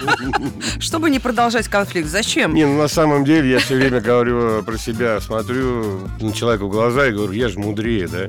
Чтобы 0.80 1.10
не 1.10 1.18
продолжать 1.18 1.68
конфликт. 1.68 2.08
Зачем? 2.08 2.54
Не, 2.54 2.64
ну 2.64 2.78
на 2.78 2.88
самом 2.88 3.24
деле 3.26 3.50
я 3.50 3.58
все 3.58 3.74
время 3.74 4.00
говорю 4.00 4.62
про 4.62 4.78
себя, 4.78 5.20
смотрю 5.20 6.08
на 6.20 6.32
человека 6.32 6.64
в 6.64 6.70
глаза 6.70 7.06
и 7.06 7.12
говорю, 7.12 7.32
я 7.32 7.48
же 7.48 7.58
мудрее, 7.58 8.08
да? 8.08 8.28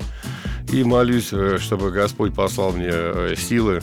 И 0.74 0.84
молюсь, 0.84 1.30
э, 1.32 1.60
чтобы 1.62 1.92
Господь 1.92 2.34
послал 2.34 2.74
мне 2.74 2.90
э, 2.92 3.36
силы 3.38 3.82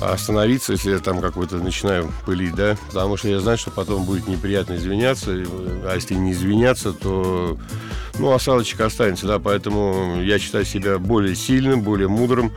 остановиться, 0.00 0.72
если 0.72 0.92
я 0.92 0.98
там 0.98 1.20
какой-то 1.20 1.56
начинаю 1.56 2.12
пылить, 2.26 2.54
да, 2.54 2.76
потому 2.88 3.16
что 3.16 3.28
я 3.28 3.40
знаю, 3.40 3.58
что 3.58 3.70
потом 3.70 4.04
будет 4.04 4.26
неприятно 4.26 4.74
извиняться, 4.74 5.30
а 5.30 5.94
если 5.94 6.14
не 6.14 6.32
извиняться, 6.32 6.92
то, 6.92 7.58
ну, 8.18 8.32
осадочек 8.32 8.80
останется, 8.80 9.26
да, 9.26 9.38
поэтому 9.38 10.20
я 10.22 10.38
считаю 10.38 10.64
себя 10.64 10.98
более 10.98 11.34
сильным, 11.34 11.82
более 11.82 12.08
мудрым, 12.08 12.52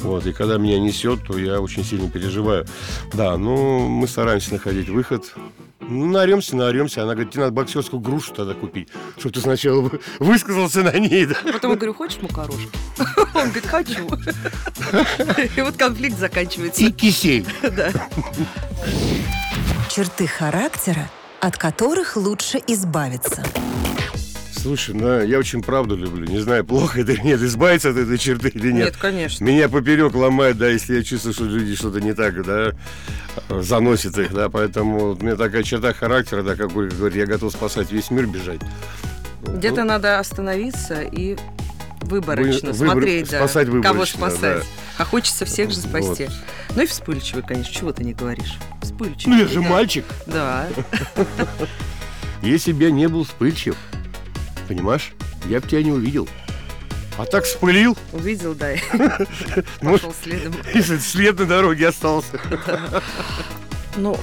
вот, 0.00 0.26
и 0.26 0.32
когда 0.32 0.58
меня 0.58 0.78
несет, 0.78 1.26
то 1.26 1.38
я 1.38 1.60
очень 1.60 1.82
сильно 1.82 2.10
переживаю. 2.10 2.66
Да, 3.14 3.38
ну, 3.38 3.88
мы 3.88 4.06
стараемся 4.06 4.52
находить 4.52 4.88
выход. 4.90 5.34
Ну, 5.88 6.06
наремся, 6.06 6.56
наремся. 6.56 7.02
Она 7.02 7.12
говорит, 7.14 7.32
тебе 7.32 7.42
надо 7.44 7.52
боксерскую 7.54 8.00
грушу 8.00 8.32
тогда 8.32 8.54
купить, 8.54 8.88
чтобы 9.18 9.34
ты 9.34 9.40
сначала 9.40 9.80
вы- 9.82 10.00
высказался 10.18 10.82
на 10.82 10.92
ней, 10.98 11.26
да. 11.26 11.34
Потом 11.52 11.72
я 11.72 11.76
говорю, 11.76 11.94
хочешь 11.94 12.20
макарошки? 12.22 12.68
Он 13.34 13.50
говорит, 13.50 13.66
хочу. 13.66 14.08
И 15.56 15.60
вот 15.60 15.76
конфликт 15.76 16.18
заканчивается. 16.18 16.90
кисель. 16.92 17.44
Да. 17.62 17.90
Черты 19.90 20.26
характера, 20.26 21.08
от 21.40 21.56
которых 21.56 22.16
лучше 22.16 22.60
избавиться. 22.66 23.44
Слушай, 24.64 24.94
ну, 24.94 25.22
я 25.22 25.38
очень 25.38 25.60
правду 25.62 25.94
люблю. 25.94 26.24
Не 26.26 26.38
знаю, 26.38 26.64
плохо 26.64 27.02
это 27.02 27.12
или 27.12 27.20
нет, 27.20 27.42
избавиться 27.42 27.90
от 27.90 27.98
этой 27.98 28.16
черты 28.16 28.48
или 28.48 28.72
нет. 28.72 28.86
Нет, 28.86 28.96
конечно. 28.96 29.44
Меня 29.44 29.68
поперек 29.68 30.14
ломает, 30.14 30.56
да, 30.56 30.68
если 30.70 30.96
я 30.96 31.04
чувствую, 31.04 31.34
что 31.34 31.44
люди 31.44 31.74
что-то 31.74 32.00
не 32.00 32.14
так, 32.14 32.42
да, 32.46 32.72
заносит 33.50 34.16
их, 34.16 34.32
да, 34.32 34.48
поэтому 34.48 35.00
вот 35.00 35.20
у 35.20 35.22
меня 35.22 35.36
такая 35.36 35.64
черта 35.64 35.92
характера, 35.92 36.42
да, 36.42 36.56
как 36.56 36.74
Ольга 36.74 36.96
говорит, 36.96 37.18
я 37.18 37.26
готов 37.26 37.52
спасать 37.52 37.92
весь 37.92 38.10
мир, 38.10 38.26
бежать. 38.26 38.62
Где-то 39.46 39.84
надо 39.84 40.18
остановиться 40.18 41.02
и 41.02 41.36
выборочно 42.00 42.70
Вы- 42.70 42.78
выбор- 42.78 42.92
смотреть, 42.94 43.30
да, 43.32 43.38
спасать 43.40 43.66
кого 43.66 43.76
выборочно, 43.76 44.18
спасать. 44.18 44.40
да. 44.60 44.62
А 44.96 45.04
хочется 45.04 45.44
всех 45.44 45.72
же 45.72 45.76
спасти. 45.76 46.30
Ну 46.74 46.80
и 46.84 46.86
вспыльчивый, 46.86 47.42
конечно, 47.46 47.70
чего 47.70 47.92
ты 47.92 48.02
не 48.02 48.14
говоришь? 48.14 48.54
Вспыльчивый. 48.80 49.34
Ну 49.36 49.42
я 49.42 49.46
же 49.46 49.60
да. 49.60 49.68
мальчик. 49.68 50.06
Да. 50.26 50.68
Если 52.40 52.72
бы 52.72 52.84
я 52.84 52.90
не 52.90 53.08
был 53.08 53.24
вспыльчив, 53.24 53.76
понимаешь, 54.64 55.12
я 55.48 55.60
бы 55.60 55.66
тебя 55.68 55.82
не 55.82 55.92
увидел. 55.92 56.28
А 57.16 57.24
так 57.26 57.44
вспылил, 57.44 57.96
Увидел, 58.12 58.54
да, 58.54 58.70
пошел 59.80 60.12
следом. 60.22 60.52
и 60.74 60.80
след 60.82 61.38
на 61.38 61.46
дороге 61.46 61.88
остался. 61.88 62.40
Ну, 63.96 64.18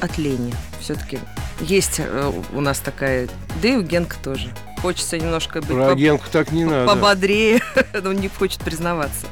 от 0.00 0.16
лени 0.16 0.54
все-таки. 0.80 1.18
Есть 1.60 1.96
э, 1.98 2.32
у 2.54 2.60
нас 2.62 2.78
такая, 2.78 3.28
да 3.60 3.68
и 3.68 3.76
у 3.76 3.82
Генка 3.82 4.16
тоже. 4.24 4.48
Хочется 4.80 5.18
немножко 5.18 5.60
быть 5.60 5.68
Про 5.68 5.86
по- 5.86 5.92
агентку 5.92 6.26
так 6.32 6.50
не 6.52 6.64
надо. 6.64 6.86
пободрее, 6.90 7.60
но 8.02 8.12
не 8.14 8.28
хочет 8.28 8.60
признаваться. 8.60 9.26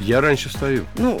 Я 0.00 0.22
раньше 0.22 0.48
встаю. 0.48 0.86
Ну, 0.96 1.20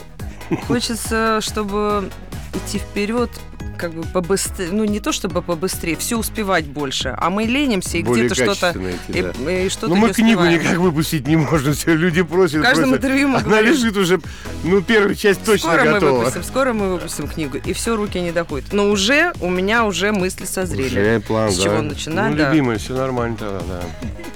хочется, 0.66 1.40
чтобы 1.42 2.10
идти 2.54 2.78
вперед, 2.78 3.30
как 3.78 3.92
бы 3.94 4.02
побыстрее, 4.02 4.68
ну 4.72 4.84
не 4.84 5.00
то 5.00 5.12
чтобы 5.12 5.40
побыстрее, 5.40 5.96
все 5.96 6.16
успевать 6.18 6.66
больше, 6.66 7.14
а 7.16 7.30
мы 7.30 7.44
ленимся 7.44 7.98
и 7.98 8.02
где-то 8.02 8.34
что-то 8.34 8.74
и, 9.08 9.22
да. 9.22 9.32
и 9.52 9.68
что-то 9.68 9.88
Ну 9.88 9.94
не 9.94 10.00
мы 10.02 10.12
книгу 10.12 10.40
успеваем. 10.42 10.60
никак 10.62 10.76
выпустить 10.78 11.26
не 11.26 11.36
можем. 11.36 11.72
Все 11.74 11.94
люди 11.94 12.22
просят. 12.22 12.60
В 12.60 12.62
каждом 12.62 12.90
просят. 12.90 13.04
интервью 13.04 13.28
мы 13.28 13.36
Она 13.38 13.44
говорим, 13.48 13.72
лежит 13.72 13.96
уже, 13.96 14.20
ну, 14.64 14.82
первая 14.82 15.14
часть 15.14 15.44
точно 15.44 15.68
скоро 15.70 15.84
мы 15.84 15.92
готова. 15.92 16.18
выпустим, 16.18 16.42
скоро 16.44 16.72
мы 16.72 16.92
выпустим 16.92 17.28
книгу, 17.28 17.56
и 17.58 17.72
все 17.72 17.96
руки 17.96 18.20
не 18.20 18.32
доходят. 18.32 18.72
Но 18.72 18.90
уже 18.90 19.32
у 19.40 19.48
меня 19.48 19.84
уже 19.84 20.12
мысли 20.12 20.44
созрели. 20.44 20.88
Уже 20.88 21.20
план, 21.20 21.50
С 21.50 21.56
да. 21.58 21.62
чего 21.62 21.80
начинать, 21.82 22.30
Ну, 22.32 22.36
да. 22.36 22.50
любимый, 22.50 22.78
все 22.78 22.94
нормально 22.94 23.36
тогда, 23.36 23.60
да. 23.60 23.80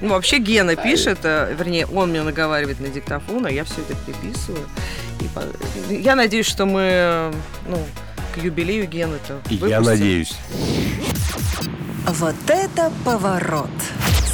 Ну, 0.01 0.09
вообще 0.11 0.39
Гена 0.39 0.77
пишет, 0.77 1.19
э, 1.25 1.55
вернее, 1.59 1.87
он 1.87 2.11
мне 2.11 2.23
наговаривает 2.23 2.81
на 2.81 2.89
диктофон, 2.89 3.47
а 3.47 3.51
я 3.51 3.65
все 3.65 3.75
это 3.89 3.95
переписываю. 4.07 4.67
И 5.91 5.95
Я 6.03 6.17
надеюсь, 6.17 6.47
что 6.47 6.67
мы, 6.67 7.33
ну, 7.69 7.79
к 8.33 8.39
юбилею 8.39 8.87
Гены-то 8.89 9.41
И 9.51 9.57
я 9.57 9.81
надеюсь. 9.81 10.35
Вот 12.07 12.35
это 12.49 12.91
поворот! 13.05 13.71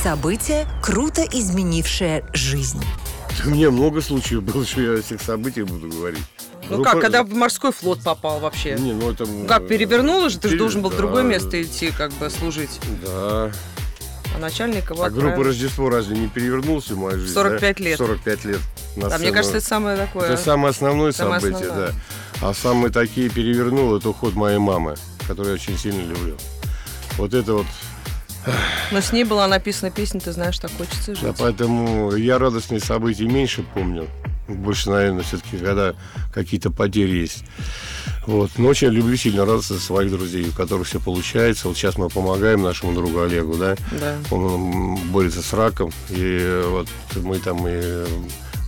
Событие, 0.02 0.66
круто 0.82 1.22
изменившее 1.22 2.24
жизнь. 2.32 2.82
У 3.44 3.50
меня 3.50 3.70
много 3.70 4.00
случаев 4.00 4.42
было, 4.42 4.64
что 4.64 4.80
я 4.80 4.98
о 4.98 5.02
всех 5.02 5.20
событиях 5.20 5.66
буду 5.66 5.88
говорить. 5.88 6.22
Ну 6.70 6.82
как, 6.82 6.94
по- 6.94 7.00
когда 7.00 7.22
в 7.24 7.30
морской 7.30 7.72
флот 7.72 8.02
попал 8.02 8.40
вообще? 8.40 8.74
Не, 8.74 8.92
ну 8.92 9.10
это... 9.10 9.24
Ну 9.26 9.46
Как, 9.46 9.66
перевернуло 9.68 10.28
же, 10.28 10.38
ты 10.38 10.48
же 10.50 10.58
должен 10.58 10.82
был 10.82 10.90
в 10.90 10.92
да. 10.92 10.98
другое 10.98 11.22
место 11.22 11.60
идти, 11.62 11.90
как 11.90 12.12
бы 12.14 12.28
служить. 12.30 12.78
Да. 13.04 13.50
А 14.36 14.38
начальник 14.38 14.90
его 14.90 15.02
А 15.04 15.08
группа 15.10 15.28
отправил. 15.28 15.42
Рождество 15.48 15.88
разве 15.88 16.16
не 16.18 16.28
перевернулся 16.28 16.94
в 16.94 16.98
мою 16.98 17.18
жизнь? 17.18 17.32
45 17.32 17.76
да? 17.78 17.84
лет. 17.84 17.98
45 17.98 18.44
лет. 18.44 18.58
на 18.96 19.02
Да, 19.02 19.08
мне 19.08 19.16
сцену. 19.18 19.34
кажется, 19.34 19.56
это 19.58 19.66
самое 19.66 19.96
такое. 19.96 20.28
Это 20.30 20.36
самое 20.42 20.70
основное 20.70 21.12
Самое 21.12 21.40
событие, 21.40 21.68
основное. 21.68 21.88
да. 21.88 21.94
А 22.40 22.54
самые 22.54 22.92
такие 22.92 23.28
перевернул 23.28 23.96
это 23.96 24.10
уход 24.10 24.34
моей 24.34 24.58
мамы, 24.58 24.94
которую 25.26 25.48
я 25.48 25.54
очень 25.54 25.76
сильно 25.76 26.00
люблю. 26.02 26.36
Вот 27.16 27.34
это 27.34 27.54
вот, 27.54 27.66
Но 28.92 29.00
с 29.00 29.12
ней 29.12 29.24
была 29.24 29.48
написана 29.48 29.90
песня, 29.90 30.20
ты 30.20 30.32
знаешь, 30.32 30.58
так 30.58 30.70
хочется 30.78 31.14
жить. 31.14 31.24
да, 31.24 31.34
поэтому 31.36 32.14
я 32.14 32.38
радостные 32.38 32.80
события 32.80 33.24
меньше 33.26 33.64
помню. 33.74 34.06
Больше, 34.46 34.88
наверное, 34.88 35.22
все-таки, 35.24 35.58
когда 35.58 35.94
какие-то 36.32 36.70
потери 36.70 37.18
есть. 37.18 37.44
Вот. 38.26 38.50
Но 38.56 38.68
очень 38.68 38.88
люблю 38.88 39.14
сильно 39.16 39.42
радоваться 39.42 39.74
за 39.74 39.80
своих 39.80 40.10
друзей, 40.10 40.48
у 40.48 40.52
которых 40.52 40.86
все 40.86 41.00
получается. 41.00 41.68
Вот 41.68 41.76
сейчас 41.76 41.98
мы 41.98 42.08
помогаем 42.08 42.62
нашему 42.62 42.94
другу 42.94 43.20
Олегу, 43.20 43.56
да. 43.56 43.76
Да. 44.00 44.16
Он 44.30 44.96
борется 45.10 45.42
с 45.42 45.52
раком. 45.52 45.92
И 46.08 46.62
вот 46.66 46.88
мы 47.16 47.38
там 47.40 47.66
и 47.68 48.04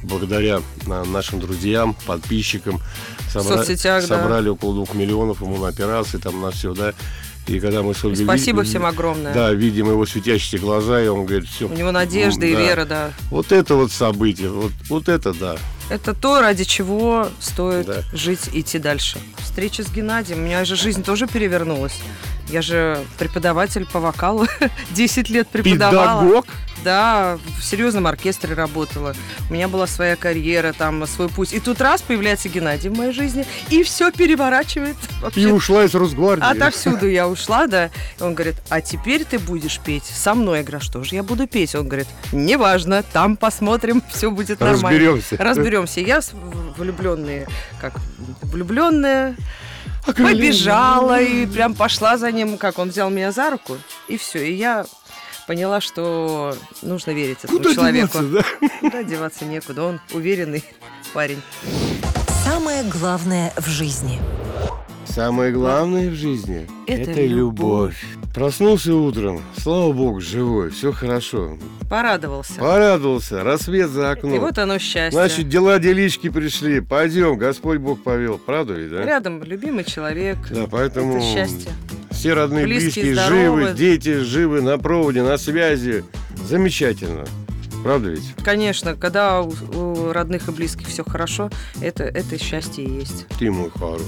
благодаря 0.03 0.61
на- 0.87 1.05
нашим 1.05 1.41
друзьям, 1.41 1.95
подписчикам 2.07 2.81
собра- 3.33 3.57
соцсетях, 3.59 4.07
да. 4.07 4.19
собрали 4.21 4.49
около 4.49 4.75
двух 4.75 4.95
миллионов 4.95 5.41
ему 5.41 5.59
на 5.59 5.69
операции, 5.69 6.19
там 6.19 6.41
на 6.41 6.51
все, 6.51 6.75
да. 6.75 6.93
И 7.47 7.59
когда 7.59 7.83
мы 7.83 7.95
с 7.95 8.05
И 8.05 8.07
Ольгой 8.07 8.25
спасибо 8.25 8.63
всем 8.63 8.85
огромное. 8.87 9.35
Да, 9.35 9.51
видим 9.53 9.89
его 9.91 10.07
светящиеся 10.07 10.59
глаза, 10.59 11.03
и 11.03 11.09
он 11.09 11.25
говорит, 11.27 11.49
все. 11.49 11.67
У 11.69 11.73
него 11.73 11.91
надежда 11.91 12.47
и 12.47 12.55
вера, 12.55 12.85
да. 12.85 13.11
Вот 13.31 13.51
это 13.51 13.75
вот 13.75 13.91
событие, 13.91 14.51
вот, 14.51 14.73
вот 14.89 15.09
это 15.09 15.33
да. 15.33 15.57
Это 15.89 16.15
то, 16.15 16.41
ради 16.41 16.63
чего 16.65 17.29
стоит 17.41 17.87
Да. 17.87 18.03
жить, 18.13 18.49
идти 18.53 18.79
дальше. 18.79 19.19
Встреча 19.39 19.83
с 19.83 19.91
Геннадием. 19.91 20.39
У 20.39 20.43
меня 20.43 20.65
же 20.65 20.77
жизнь 20.77 21.03
тоже 21.03 21.27
перевернулась. 21.27 21.99
Я 22.51 22.63
же 22.63 23.05
преподаватель 23.19 23.87
по 23.87 24.01
вокалу. 24.01 24.47
10 24.91 25.31
лет 25.31 25.49
преподавала. 25.49 26.23
Педагог? 26.23 26.47
Да, 26.85 27.39
в 27.59 27.63
серьезном 27.63 28.07
оркестре 28.07 28.55
работала. 28.55 29.15
У 29.51 29.53
меня 29.53 29.69
была 29.69 29.87
своя 29.87 30.17
карьера, 30.17 30.73
там 30.73 31.07
свой 31.07 31.29
путь. 31.29 31.53
И 31.53 31.61
тут 31.61 31.81
раз 31.81 32.01
появляется 32.01 32.49
Геннадий 32.49 32.89
в 32.89 32.97
моей 32.97 33.13
жизни, 33.13 33.47
и 33.69 33.83
все 33.83 34.11
переворачивает. 34.11 34.97
И 35.21 35.23
Вообще 35.23 35.53
ушла 35.53 35.85
из 35.85 35.95
Росгвардии. 35.95 36.43
Отовсюду 36.45 37.07
я 37.11 37.29
ушла, 37.29 37.67
да. 37.67 37.91
И 38.19 38.23
он 38.23 38.35
говорит, 38.35 38.57
а 38.71 38.81
теперь 38.81 39.25
ты 39.25 39.39
будешь 39.39 39.79
петь 39.79 40.05
со 40.05 40.35
мной. 40.35 40.59
Я 40.59 40.63
говорю, 40.65 40.79
«А 40.79 40.81
что 40.81 41.05
же 41.05 41.15
я 41.15 41.23
буду 41.23 41.47
петь? 41.47 41.75
Он 41.75 41.87
говорит, 41.87 42.09
неважно, 42.33 43.03
там 43.03 43.37
посмотрим, 43.37 44.03
все 44.11 44.31
будет 44.31 44.61
нормально. 44.61 44.89
Разберемся. 44.89 45.37
Разберемся. 45.39 46.01
Я 46.01 46.21
влюбленные, 46.77 47.47
как 47.81 47.95
влюбленная? 48.43 49.37
Побежала 50.17 51.21
и 51.21 51.47
прям 51.47 51.75
пошла 51.75 52.17
за 52.19 52.31
ним, 52.33 52.59
как 52.59 52.79
он 52.79 52.91
взял 52.91 53.11
меня 53.11 53.33
за 53.33 53.51
руку, 53.51 53.77
и 54.09 54.17
все. 54.17 54.47
И 54.49 54.55
я 54.55 54.87
поняла, 55.47 55.81
что 55.81 56.55
нужно 56.83 57.11
верить 57.11 57.39
этому 57.43 57.59
Куда 57.59 57.75
человеку. 57.75 58.19
деваться, 58.21 58.45
да? 58.61 58.69
Куда 58.81 59.03
деваться 59.03 59.45
некуда, 59.45 59.83
он 59.85 60.01
уверенный 60.13 60.65
парень. 61.13 61.43
Самое 62.45 62.83
главное 62.85 63.53
в 63.57 63.67
жизни. 63.69 64.21
Самое 65.07 65.51
главное 65.53 66.09
в 66.11 66.15
жизни– 66.15 66.69
Это 66.87 67.11
это, 67.11 67.27
любовь. 67.27 68.05
Проснулся 68.35 68.95
утром, 68.95 69.43
слава 69.61 69.93
богу, 69.93 70.21
живой, 70.21 70.71
все 70.71 70.93
хорошо. 70.93 71.59
Порадовался. 71.89 72.55
Порадовался, 72.61 73.43
рассвет 73.43 73.91
за 73.91 74.13
окном. 74.13 74.35
И 74.35 74.39
вот 74.39 74.57
оно 74.59 74.79
счастье. 74.79 75.11
Значит, 75.11 75.49
дела, 75.49 75.81
делишки 75.81 76.29
пришли. 76.29 76.81
Пойдем, 76.81 77.37
Господь 77.37 77.79
Бог 77.79 78.01
повел. 78.05 78.39
Правда 78.39 78.75
ведь, 78.75 78.91
да? 78.93 79.05
Рядом 79.05 79.43
любимый 79.43 79.83
человек. 79.83 80.39
Да, 80.51 80.69
поэтому 80.71 81.17
Это 81.17 81.25
счастье. 81.25 81.73
все 82.13 82.35
родные, 82.35 82.67
Близкие, 82.67 83.05
близкие, 83.07 83.15
здоровы. 83.15 83.63
живы, 83.63 83.75
дети 83.77 84.19
живы, 84.21 84.63
на 84.63 84.79
проводе, 84.79 85.23
на 85.25 85.37
связи. 85.37 86.05
Замечательно. 86.49 87.25
Правда 87.83 88.11
ведь? 88.11 88.35
Конечно, 88.45 88.95
когда 88.95 89.43
у, 89.43 89.53
у 89.75 90.13
родных 90.13 90.49
и 90.49 90.53
близких 90.53 90.87
все 90.87 91.03
хорошо, 91.03 91.51
это, 91.83 92.05
это 92.05 92.39
счастье 92.39 92.85
и 92.85 92.91
есть. 93.01 93.27
Ты 93.41 93.51
мой 93.51 93.71
хороший. 93.71 94.05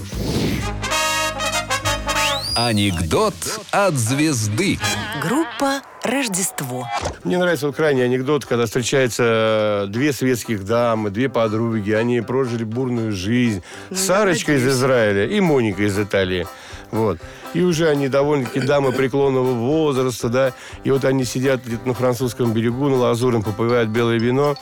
Анекдот 2.55 3.35
от 3.71 3.95
звезды. 3.95 4.79
Группа 5.23 5.81
Рождество. 6.03 6.87
Мне 7.25 7.39
нравится 7.39 7.67
вот 7.67 7.77
крайний 7.77 8.05
анекдот, 8.05 8.45
когда 8.45 8.67
встречаются 8.67 9.23
э, 9.25 9.87
две 9.89 10.13
светских 10.13 10.65
дамы, 10.67 11.11
две 11.11 11.31
подруги, 11.31 11.93
они 11.93 12.21
прожили 12.21 12.65
бурную 12.65 13.13
жизнь. 13.13 13.63
Ну, 13.89 13.97
Сарочка 13.97 14.53
из. 14.53 14.67
Израиля 14.67 15.27
и 15.27 15.41
Моника 15.41 15.83
из 15.83 15.99
Италии. 15.99 16.47
Вот. 16.91 17.19
И 17.55 17.63
уже 17.63 17.89
они 17.89 18.09
довольно-таки 18.09 18.61
дамы 18.61 18.93
преклонного 18.93 19.53
возраста, 19.53 20.29
да. 20.29 20.53
И 20.85 20.91
вот 20.91 21.07
они 21.07 21.25
сидят 21.25 21.65
где-то 21.65 21.89
на 21.89 21.95
французском 21.95 22.53
берегу, 22.53 22.89
на 22.91 22.97
Лазурном, 22.97 23.43
попивают 23.43 23.89
белое 23.89 24.19
вино. 24.19 24.57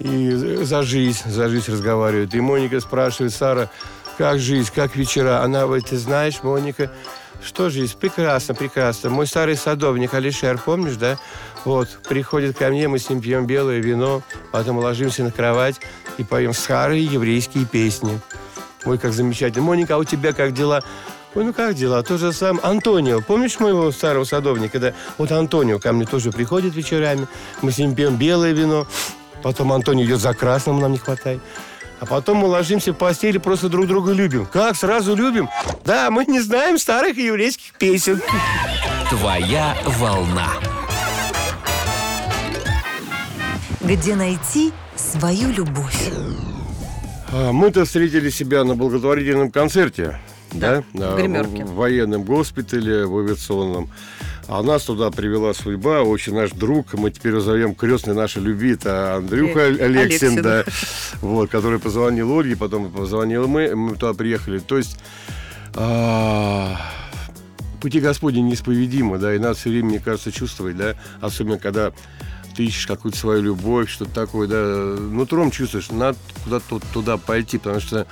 И 0.00 0.30
за 0.32 0.82
жизнь, 0.82 1.30
за 1.30 1.48
жизнь 1.48 1.70
разговаривают. 1.70 2.34
И 2.34 2.40
Моника 2.40 2.80
спрашивает, 2.80 3.32
Сара, 3.32 3.70
как 4.16 4.38
жизнь, 4.38 4.70
как 4.74 4.96
вечера? 4.96 5.42
Она 5.42 5.62
говорит, 5.62 5.86
ты 5.86 5.96
знаешь, 5.98 6.42
Моника, 6.42 6.90
что 7.42 7.70
жизнь? 7.70 7.94
Прекрасно, 7.98 8.54
прекрасно. 8.54 9.10
Мой 9.10 9.26
старый 9.26 9.56
садовник 9.56 10.14
Алишер, 10.14 10.58
помнишь, 10.58 10.96
да? 10.96 11.18
Вот, 11.64 11.88
приходит 12.08 12.56
ко 12.56 12.68
мне, 12.68 12.88
мы 12.88 12.98
с 12.98 13.08
ним 13.08 13.20
пьем 13.20 13.46
белое 13.46 13.80
вино, 13.80 14.22
потом 14.52 14.78
ложимся 14.78 15.22
на 15.24 15.30
кровать 15.30 15.76
и 16.18 16.24
поем 16.24 16.52
старые 16.52 17.04
еврейские 17.04 17.66
песни. 17.66 18.20
Ой, 18.84 18.98
как 18.98 19.12
замечательно. 19.12 19.64
Моника, 19.64 19.94
а 19.94 19.98
у 19.98 20.04
тебя 20.04 20.32
как 20.32 20.52
дела? 20.52 20.82
Ой, 21.34 21.44
ну 21.44 21.52
как 21.52 21.74
дела? 21.74 22.02
То 22.02 22.16
же 22.16 22.32
самое. 22.32 22.64
Антонио, 22.64 23.20
помнишь 23.20 23.58
моего 23.58 23.90
старого 23.90 24.24
садовника? 24.24 24.78
Да? 24.78 24.94
Вот 25.18 25.32
Антонио 25.32 25.78
ко 25.78 25.92
мне 25.92 26.06
тоже 26.06 26.30
приходит 26.30 26.74
вечерами. 26.74 27.26
Мы 27.62 27.72
с 27.72 27.78
ним 27.78 27.94
пьем 27.94 28.16
белое 28.16 28.52
вино. 28.52 28.86
Потом 29.42 29.72
Антонио 29.72 30.04
идет 30.04 30.20
за 30.20 30.32
красным, 30.32 30.80
нам 30.80 30.92
не 30.92 30.98
хватает. 30.98 31.40
А 32.04 32.06
потом 32.06 32.36
мы 32.36 32.48
ложимся 32.48 32.92
в 32.92 32.96
постели, 32.98 33.38
просто 33.38 33.70
друг 33.70 33.86
друга 33.86 34.12
любим. 34.12 34.44
Как? 34.44 34.76
Сразу 34.76 35.16
любим? 35.16 35.48
Да, 35.86 36.10
мы 36.10 36.26
не 36.26 36.38
знаем 36.38 36.76
старых 36.76 37.16
еврейских 37.16 37.72
песен. 37.78 38.20
Твоя 39.08 39.74
волна. 39.86 40.48
Где 43.80 44.16
найти 44.16 44.70
свою 44.96 45.48
любовь? 45.50 46.10
А, 47.32 47.52
Мы-то 47.52 47.86
встретили 47.86 48.28
себя 48.28 48.64
на 48.64 48.74
благотворительном 48.74 49.50
концерте. 49.50 50.20
Да, 50.52 50.82
в 50.92 50.98
в, 50.98 51.16
гримерке. 51.16 51.64
в 51.64 51.72
военном 51.72 52.24
госпитале, 52.24 53.06
в 53.06 53.18
авиационном. 53.18 53.88
А 54.46 54.62
нас 54.62 54.84
туда 54.84 55.10
привела 55.10 55.54
судьба, 55.54 56.02
очень 56.02 56.34
наш 56.34 56.50
друг, 56.50 56.92
мы 56.94 57.10
теперь 57.10 57.32
его 57.32 57.40
зовем 57.40 57.74
крестный 57.74 58.14
нашей 58.14 58.42
любви, 58.42 58.72
это 58.74 59.16
Андрюха 59.16 59.66
Алексин, 59.66 59.96
Алексин. 59.96 60.42
да, 60.42 60.64
вот, 61.22 61.50
который 61.50 61.78
позвонил 61.78 62.30
Ольге, 62.38 62.56
потом 62.56 62.90
позвонил 62.90 63.48
мы, 63.48 63.74
мы 63.74 63.94
туда 63.96 64.12
приехали. 64.12 64.58
То 64.58 64.76
есть 64.76 64.98
а, 65.74 66.76
пути 67.80 68.00
Господни 68.00 68.40
неисповедимы, 68.40 69.18
да, 69.18 69.34
и 69.34 69.38
надо 69.38 69.54
все 69.54 69.70
время, 69.70 69.88
мне 69.88 70.00
кажется, 70.00 70.30
чувствовать, 70.30 70.76
да, 70.76 70.94
особенно 71.20 71.58
когда 71.58 71.92
ты 72.54 72.64
ищешь 72.66 72.86
какую-то 72.86 73.18
свою 73.18 73.42
любовь, 73.42 73.90
что-то 73.90 74.12
такое, 74.12 74.46
да, 74.46 75.00
нутром 75.00 75.50
чувствуешь, 75.50 75.90
надо 75.90 76.18
куда-то 76.44 76.80
туда 76.92 77.16
пойти, 77.16 77.58
потому 77.58 77.80
что 77.80 78.06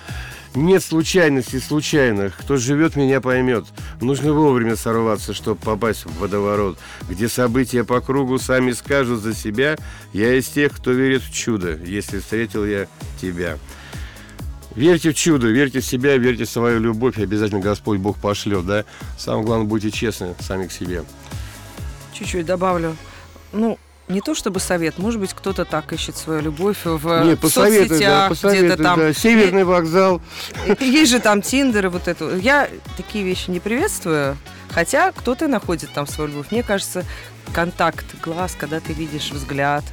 нет 0.55 0.83
случайностей 0.83 1.61
случайных. 1.61 2.37
Кто 2.37 2.57
живет, 2.57 2.97
меня 2.97 3.21
поймет. 3.21 3.65
Нужно 4.01 4.33
вовремя 4.33 4.77
сорваться, 4.77 5.35
чтобы 5.35 5.61
попасть 5.61 6.05
в 6.05 6.19
водоворот, 6.19 6.79
где 7.09 7.29
события 7.29 7.85
по 7.85 8.01
кругу 8.01 8.39
сами 8.39 8.73
скажут 8.73 9.21
за 9.21 9.35
себя. 9.35 9.77
Я 10.13 10.35
из 10.35 10.49
тех, 10.49 10.73
кто 10.73 10.93
верит 10.93 11.23
в 11.23 11.33
чудо, 11.33 11.77
если 11.77 12.21
встретил 12.21 12.65
я 12.65 12.87
тебя. 13.21 13.59
Верьте 14.75 15.13
в 15.13 15.15
чудо, 15.15 15.49
верьте 15.49 15.81
в 15.81 15.85
себя, 15.85 16.17
верьте 16.17 16.45
в 16.45 16.51
свою 16.51 16.81
любовь, 16.81 17.19
и 17.19 17.23
обязательно 17.23 17.61
Господь 17.61 17.99
Бог 17.99 18.17
пошлет, 18.19 18.65
да? 18.65 18.85
Самое 19.19 19.45
главное, 19.45 19.67
будьте 19.67 19.91
честны 19.91 20.35
сами 20.41 20.67
к 20.67 20.73
себе. 20.73 21.05
Чуть-чуть 22.15 22.47
добавлю. 22.47 22.97
Ну, 23.53 23.79
не 24.09 24.21
то 24.21 24.35
чтобы 24.35 24.61
совет, 24.61 24.99
может 24.99 25.21
быть, 25.21 25.33
кто-то 25.33 25.65
так 25.65 25.93
ищет 25.93 26.17
свою 26.17 26.41
любовь 26.43 26.79
в, 26.85 27.25
Нет, 27.25 27.41
посоветуй, 27.41 27.89
да, 27.89 27.89
соцсетях, 27.89 28.29
посоветуй, 28.29 28.67
где-то 28.69 28.83
там. 28.83 28.99
да. 28.99 29.13
Северный 29.15 29.65
вокзал. 29.65 30.21
Есть 30.81 31.11
же 31.11 31.21
там 31.21 31.43
Тиндер 31.43 31.87
и 31.87 31.89
вот 31.89 32.09
это. 32.09 32.37
Я 32.37 32.69
такие 32.97 33.25
вещи 33.25 33.51
не 33.51 33.61
приветствую, 33.61 34.37
хотя 34.73 35.13
кто-то 35.13 35.49
находит 35.49 35.91
там 35.93 36.07
свою 36.07 36.31
любовь. 36.31 36.47
Мне 36.51 36.63
кажется, 36.63 37.05
контакт 37.53 38.05
глаз, 38.23 38.57
когда 38.59 38.81
ты 38.81 38.93
видишь 38.93 39.31
взгляд, 39.31 39.85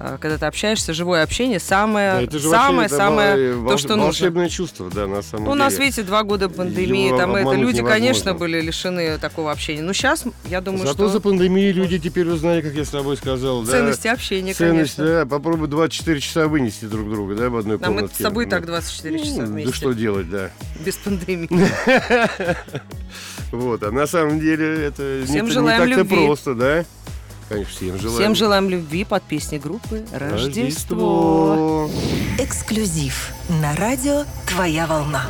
э, 0.00 0.16
когда 0.20 0.38
ты 0.38 0.46
общаешься, 0.46 0.94
живое 0.94 1.22
общение, 1.22 1.58
самое, 1.60 2.24
Это 2.24 2.38
же 2.38 2.48
самое, 2.48 2.82
вообще, 2.88 2.96
самое, 2.96 3.52
волш- 3.54 3.68
то, 3.72 3.78
что 3.78 3.88
нужно. 3.90 4.04
волшебное 4.04 4.48
чувство, 4.48 4.88
да, 4.90 5.06
на 5.06 5.20
самом 5.22 5.44
Ну, 5.44 5.50
у 5.50 5.54
деле. 5.54 5.64
нас, 5.64 5.78
видите, 5.78 6.02
два 6.04 6.22
года 6.22 6.48
пандемии, 6.48 7.08
Его 7.08 7.18
там 7.18 7.34
это 7.34 7.50
люди, 7.52 7.78
невозможно. 7.80 7.88
конечно, 7.90 8.34
были 8.34 8.60
лишены 8.60 9.18
такого 9.18 9.50
общения. 9.50 9.82
Но 9.82 9.92
сейчас, 9.92 10.24
я 10.46 10.60
думаю, 10.60 10.82
Зато 10.86 10.94
что 10.94 11.08
за 11.08 11.20
пандемией 11.20 11.72
люди 11.72 11.98
теперь 11.98 12.28
узнали, 12.28 12.62
как 12.62 12.72
я 12.72 12.84
с 12.84 12.88
тобой 12.90 13.16
сказал, 13.16 13.62
да. 13.62 13.72
ценности 13.72 14.06
общения, 14.08 14.54
Ценность, 14.54 14.96
конечно. 14.96 15.04
да, 15.20 15.26
попробуй 15.26 15.68
24 15.68 16.20
часа 16.20 16.46
вынести 16.48 16.84
друг 16.86 17.10
друга, 17.10 17.34
да, 17.34 17.50
в 17.50 17.56
одной 17.56 17.78
А 17.82 17.90
мы 17.90 18.08
с 18.08 18.12
собой 18.12 18.44
Ну, 18.46 18.50
так 18.50 18.64
24 18.64 19.18
часа 19.18 19.40
ну, 19.42 19.46
вместе, 19.46 19.70
Да 19.70 19.76
что 19.76 19.92
делать, 19.92 20.30
да. 20.30 20.50
без 20.84 20.96
пандемии. 20.96 21.48
Вот, 23.52 23.82
а 23.82 23.90
на 23.90 24.06
самом 24.06 24.40
деле 24.40 24.86
это 24.86 25.22
Всем 25.26 25.44
не, 25.44 25.52
желаем 25.52 25.86
не 25.86 25.94
так-то 25.96 26.14
просто, 26.14 26.54
да? 26.54 26.84
Конечно, 27.50 27.72
всем 27.74 27.98
желаем. 27.98 28.18
Всем 28.18 28.34
желаем 28.34 28.70
любви 28.70 29.04
под 29.04 29.22
песни 29.24 29.58
группы 29.58 30.04
«Рождество». 30.10 31.86
Рождество. 31.86 31.90
Эксклюзив 32.38 33.32
на 33.60 33.76
радио 33.76 34.24
«Твоя 34.48 34.86
волна». 34.86 35.26